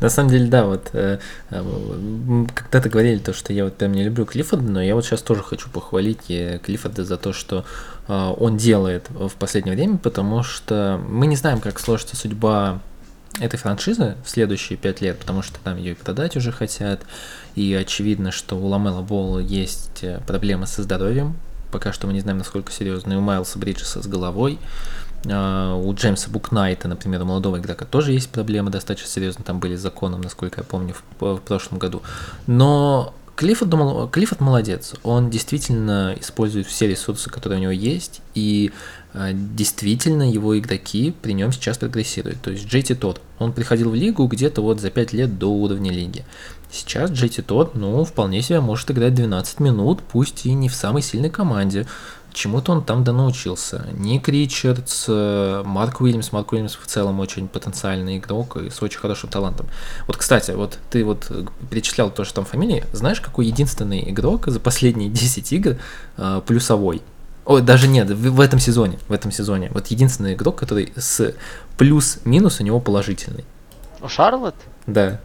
[0.00, 1.18] На самом деле, да, вот э,
[1.50, 5.22] э, когда-то говорили то, что я вот прям не люблю Клиффорда, но я вот сейчас
[5.22, 7.64] тоже хочу похвалить э, Клиффорда за то, что
[8.08, 12.80] он делает в последнее время, потому что мы не знаем, как сложится судьба
[13.40, 17.00] этой франшизы в следующие пять лет, потому что там ее и продать уже хотят,
[17.54, 21.36] и очевидно, что у Ламела Болла есть проблемы со здоровьем,
[21.70, 24.58] пока что мы не знаем, насколько серьезно, и у Майлса Бриджеса с головой,
[25.30, 29.76] а, у Джеймса Букнайта, например, у молодого игрока тоже есть проблемы достаточно серьезно, там были
[29.76, 32.02] с законом, насколько я помню, в, в прошлом году.
[32.46, 38.72] Но Клиффорд, думал, Клиффорд молодец, он действительно использует все ресурсы, которые у него есть, и
[39.14, 42.40] э, действительно его игроки при нем сейчас прогрессируют.
[42.42, 45.90] То есть Джейти Тот, он приходил в лигу где-то вот за 5 лет до уровня
[45.90, 46.24] лиги.
[46.70, 51.02] Сейчас Джейти Тот, ну, вполне себе может играть 12 минут, пусть и не в самой
[51.02, 51.86] сильной команде,
[52.32, 53.86] Чему-то он там да научился.
[53.92, 56.32] Ник Ричардс, э, Марк Уильямс.
[56.32, 59.66] Марк Уильямс в целом очень потенциальный игрок и с очень хорошим талантом.
[60.06, 61.30] Вот, кстати, вот ты вот
[61.70, 62.84] перечислял то, что там фамилии.
[62.92, 65.76] Знаешь, какой единственный игрок за последние 10 игр
[66.16, 67.02] э, плюсовой?
[67.44, 69.70] Ой, даже нет, в, в этом сезоне, в этом сезоне.
[69.74, 71.34] Вот единственный игрок, который с
[71.76, 73.44] плюс-минус у него положительный.
[74.00, 74.54] У Шарлот?
[74.86, 75.20] Да.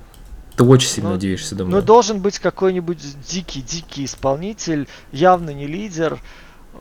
[0.55, 1.75] Ты очень сильно ну, удивишься, думаю.
[1.75, 2.99] Ну, должен быть какой-нибудь
[3.29, 6.19] дикий-дикий исполнитель, явно не лидер,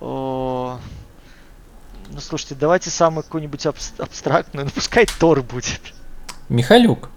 [0.00, 0.78] о...
[2.08, 5.80] Ну, слушайте, давайте самый какой-нибудь абстрактный, ну, пускай Тор будет.
[6.48, 7.10] Михалюк.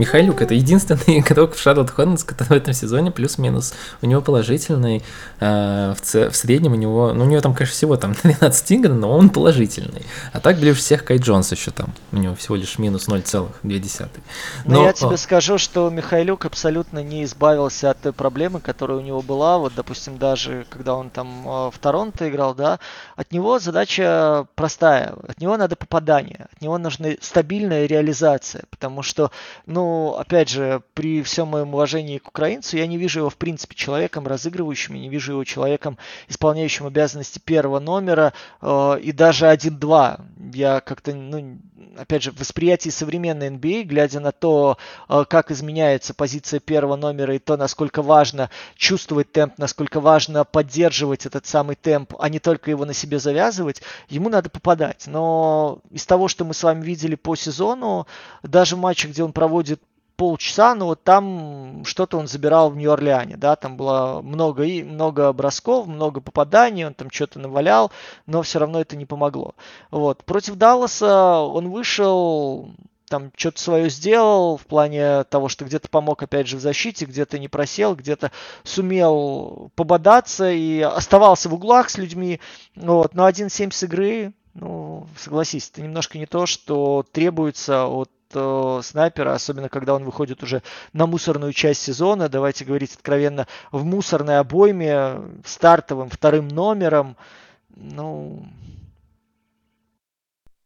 [0.00, 3.74] Михайлюк это единственный игрок в Шарлот Хорнетс, который в этом сезоне плюс-минус.
[4.00, 5.02] У него положительный,
[5.40, 8.70] э, в, ц- в среднем у него, ну у него там, конечно, всего там 13
[8.70, 10.06] игр, но он положительный.
[10.32, 11.92] А так ближе всех Кай Джонс еще там.
[12.12, 14.08] У него всего лишь минус 0,2.
[14.64, 19.02] Но, но я тебе скажу, что Михайлюк абсолютно не избавился от той проблемы, которая у
[19.02, 19.58] него была.
[19.58, 22.78] Вот, допустим, даже когда он там э, в Торонто играл, да,
[23.16, 25.12] от него задача простая.
[25.28, 26.46] От него надо попадание.
[26.56, 28.64] От него нужна стабильная реализация.
[28.70, 29.30] Потому что,
[29.66, 33.74] ну, опять же, при всем моем уважении к украинцу, я не вижу его, в принципе,
[33.74, 40.20] человеком разыгрывающим, я не вижу его человеком, исполняющим обязанности первого номера э, и даже 1-2.
[40.54, 41.58] Я как-то, ну,
[41.96, 44.78] опять же, в восприятии современной NBA, а, глядя на то,
[45.08, 51.26] э, как изменяется позиция первого номера и то, насколько важно чувствовать темп, насколько важно поддерживать
[51.26, 55.04] этот самый темп, а не только его на себе завязывать, ему надо попадать.
[55.06, 58.06] Но из того, что мы с вами видели по сезону,
[58.42, 59.79] даже в матче, где он проводит
[60.20, 65.32] полчаса, но вот там что-то он забирал в Нью-Орлеане, да, там было много, и много
[65.32, 67.90] бросков, много попаданий, он там что-то навалял,
[68.26, 69.54] но все равно это не помогло.
[69.90, 70.22] Вот.
[70.24, 72.68] Против Далласа он вышел,
[73.08, 77.38] там что-то свое сделал в плане того, что где-то помог, опять же, в защите, где-то
[77.38, 78.30] не просел, где-то
[78.62, 82.40] сумел пободаться и оставался в углах с людьми.
[82.76, 83.14] Вот.
[83.14, 89.34] Но 1-7 с игры, ну, согласись, это немножко не то, что требуется от э, снайпера,
[89.34, 90.62] особенно когда он выходит уже
[90.92, 97.16] на мусорную часть сезона, давайте говорить откровенно, в мусорной обойме, стартовым вторым номером,
[97.76, 98.44] ну,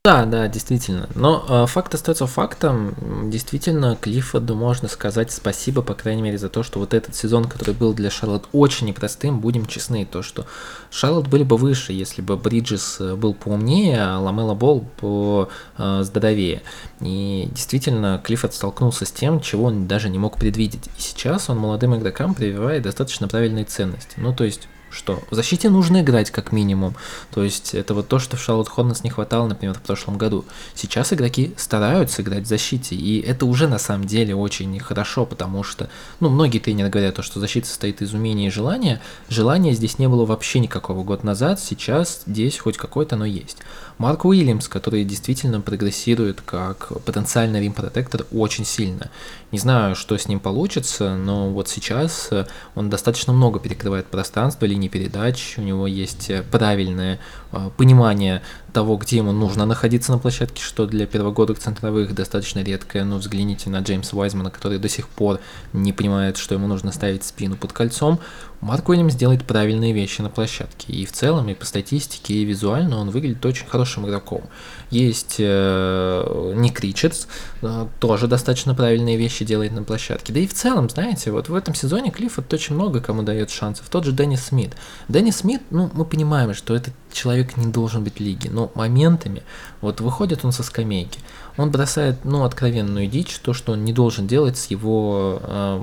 [0.04, 1.08] да, да, действительно.
[1.14, 2.94] Но э, факт остается фактом.
[3.30, 7.72] Действительно, Клиффорду можно сказать спасибо, по крайней мере, за то, что вот этот сезон, который
[7.74, 10.44] был для Шарлот очень непростым, будем честны, то, что
[10.90, 15.48] Шарлот были бы выше, если бы Бриджес э, был поумнее, а Ламела Бол по
[15.78, 16.60] э, здоровее.
[17.00, 20.86] И действительно, Клиффорд столкнулся с тем, чего он даже не мог предвидеть.
[20.98, 24.16] И сейчас он молодым игрокам прививает достаточно правильные ценности.
[24.18, 26.94] Ну, то есть что в защите нужно играть как минимум.
[27.32, 30.44] То есть это вот то, что в Шарлот Хорнес не хватало, например, в прошлом году.
[30.74, 35.62] Сейчас игроки стараются играть в защите, и это уже на самом деле очень хорошо, потому
[35.62, 35.88] что,
[36.20, 39.00] ну, многие тренеры говорят, то, что защита состоит из умения и желания.
[39.28, 43.58] Желания здесь не было вообще никакого год назад, сейчас здесь хоть какое-то оно есть.
[43.98, 49.10] Марк Уильямс, который действительно прогрессирует как потенциальный рим-протектор очень сильно.
[49.52, 54.66] Не знаю, что с ним получится, но вот сейчас э, он достаточно много перекрывает пространство,
[54.66, 57.18] линии передач, у него есть э, правильное
[57.52, 58.42] э, понимание
[58.74, 63.04] того, где ему нужно находиться на площадке, что для первогодок центровых достаточно редкое.
[63.04, 65.40] Но взгляните на Джеймса Уайзмана, который до сих пор
[65.72, 68.20] не понимает, что ему нужно ставить спину под кольцом.
[68.60, 70.92] Марк Уильямс делает правильные вещи на площадке.
[70.92, 74.42] И в целом, и по статистике, и визуально он выглядит очень хорошим игроком.
[74.90, 77.26] Есть э, Ник Ричардс,
[77.62, 80.32] э, тоже достаточно правильные вещи делает на площадке.
[80.32, 83.88] Да и в целом, знаете, вот в этом сезоне Клиффорд очень много кому дает шансов.
[83.90, 84.72] Тот же Деннис Смит.
[85.08, 89.42] Деннис Смит, ну, мы понимаем, что этот человек не должен быть в но моментами,
[89.80, 91.20] вот выходит он со скамейки,
[91.56, 95.82] он бросает, ну, откровенную дичь, то, что он не должен делать с его э,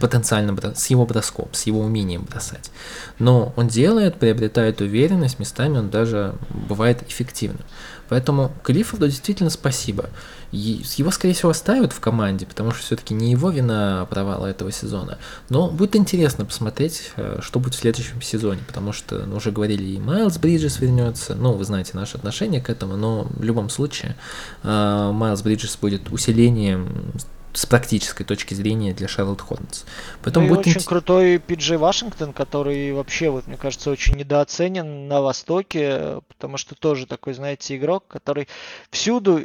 [0.00, 2.70] потенциальным, с его броском, с его умением бросать.
[3.18, 6.34] Но он делает, приобретает уверенность, местами он даже
[6.68, 7.64] бывает эффективным.
[8.08, 10.10] Поэтому Клиффорду действительно спасибо.
[10.50, 15.18] Его, скорее всего, оставят в команде, потому что все-таки не его вина провала этого сезона.
[15.50, 19.84] Но будет интересно посмотреть, э, что будет в следующем сезоне, потому что ну, уже говорили,
[19.84, 21.34] и Майлз Бриджес вернется.
[21.34, 24.16] Ну, вы знаете наше отношение к этому, но в любом случае
[24.62, 27.12] э, Майлз Бриджес будет усилением
[27.58, 29.82] с практической точки зрения для Шарлотт Хорнетс.
[30.22, 30.84] Поэтому ну будет очень int...
[30.84, 37.06] крутой Пиджей Вашингтон, который вообще, вот, мне кажется, очень недооценен на Востоке, потому что тоже
[37.06, 38.46] такой, знаете, игрок, который
[38.92, 39.42] всюду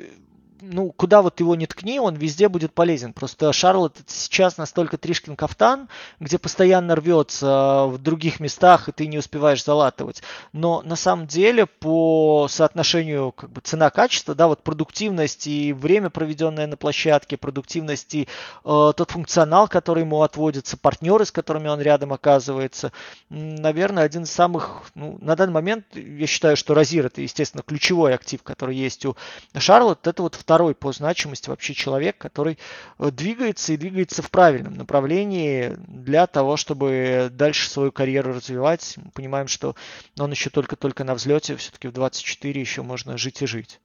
[0.72, 3.14] ну, куда вот его не ткни, он везде будет полезен.
[3.14, 5.90] Просто Шарлотт сейчас настолько Тришкин кафтан,
[6.20, 10.24] где постоянно рвется в других местах, и ты не успеваешь залатывать.
[10.54, 16.68] Но на самом деле по соотношению как бы цена-качество, да, вот продуктивность и время, проведенное
[16.68, 18.26] на площадке, продуктивность и э,
[18.64, 22.92] тот функционал, который ему отводится, партнеры, с которыми он рядом оказывается,
[23.30, 28.14] наверное, один из самых, ну, на данный момент, я считаю, что Розир это, естественно, ключевой
[28.14, 29.16] актив, который есть у
[29.58, 32.60] Шарлотт, это вот второй второй по значимости вообще человек, который
[33.00, 38.94] э, двигается и двигается в правильном направлении для того, чтобы дальше свою карьеру развивать.
[38.98, 39.76] Мы понимаем, что
[40.20, 43.80] он еще только-только на взлете, все-таки в 24 еще можно жить и жить.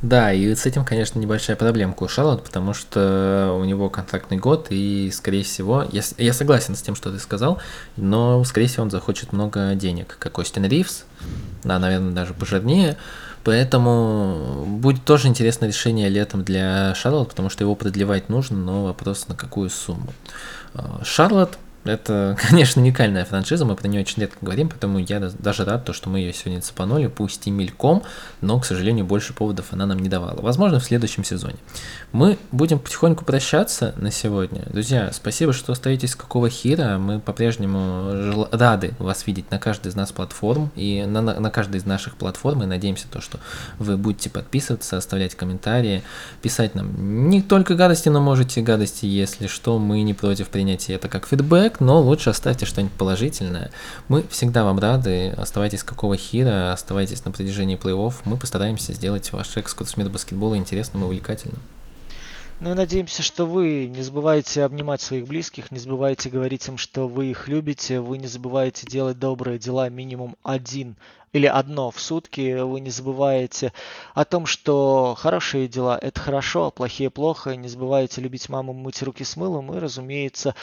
[0.00, 4.68] Да, и с этим, конечно, небольшая проблемка у Шарлот, потому что у него контрактный год,
[4.70, 7.60] и, скорее всего, я, я согласен с тем, что ты сказал,
[7.98, 11.04] но, скорее всего, он захочет много денег, как Остин Ривз,
[11.62, 12.96] да, наверное, даже пожирнее,
[13.44, 19.28] Поэтому будет тоже интересное решение летом для Шарлот, потому что его продлевать нужно, но вопрос
[19.28, 20.14] на какую сумму.
[20.72, 25.64] А, Шарлот это, конечно, уникальная франшиза, мы про нее очень редко говорим, поэтому я даже
[25.64, 28.02] рад, то, что мы ее сегодня цепанули, пусть и мельком,
[28.40, 30.40] но, к сожалению, больше поводов она нам не давала.
[30.40, 31.56] Возможно, в следующем сезоне.
[32.12, 34.62] Мы будем потихоньку прощаться на сегодня.
[34.66, 36.98] Друзья, спасибо, что остаетесь какого хира.
[36.98, 41.76] Мы по-прежнему рады вас видеть на каждой из нас платформ и на, на, на каждой
[41.76, 42.62] из наших платформ.
[42.62, 43.38] И надеемся, то, что
[43.78, 46.02] вы будете подписываться, оставлять комментарии,
[46.40, 51.08] писать нам не только гадости, но можете гадости, если что, мы не против принятия это
[51.08, 53.70] как фидбэк фидбэк, но лучше оставьте что-нибудь положительное.
[54.08, 55.30] Мы всегда вам рады.
[55.36, 58.14] Оставайтесь какого хира, оставайтесь на протяжении плей-офф.
[58.24, 61.60] Мы постараемся сделать ваш экскурс в мир баскетбола интересным и увлекательным.
[62.60, 67.08] Ну и надеемся, что вы не забываете обнимать своих близких, не забывайте говорить им, что
[67.08, 70.94] вы их любите, вы не забываете делать добрые дела минимум один
[71.32, 73.72] или одно в сутки, вы не забываете
[74.14, 79.02] о том, что хорошие дела– это хорошо, а плохие– плохо, не забывайте любить маму, мыть
[79.02, 80.54] руки с мылом, и, разумеется,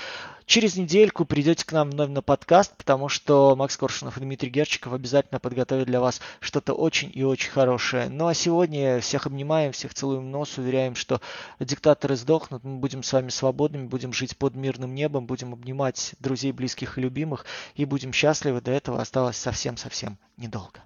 [0.52, 4.91] через недельку придете к нам вновь на подкаст, потому что Макс Коршунов и Дмитрий Герчиков
[4.91, 8.10] обязательно подготовят для вас что-то очень и очень хорошее.
[8.10, 11.22] Ну а сегодня всех обнимаем, всех целуем нос, уверяем, что
[11.62, 16.52] диктаторы сдохнут, мы будем с вами свободными, будем жить под мирным небом, будем обнимать друзей,
[16.52, 17.45] близких и любимых,
[17.76, 18.60] и будем счастливы.
[18.60, 20.82] До этого осталось совсем-совсем недолго.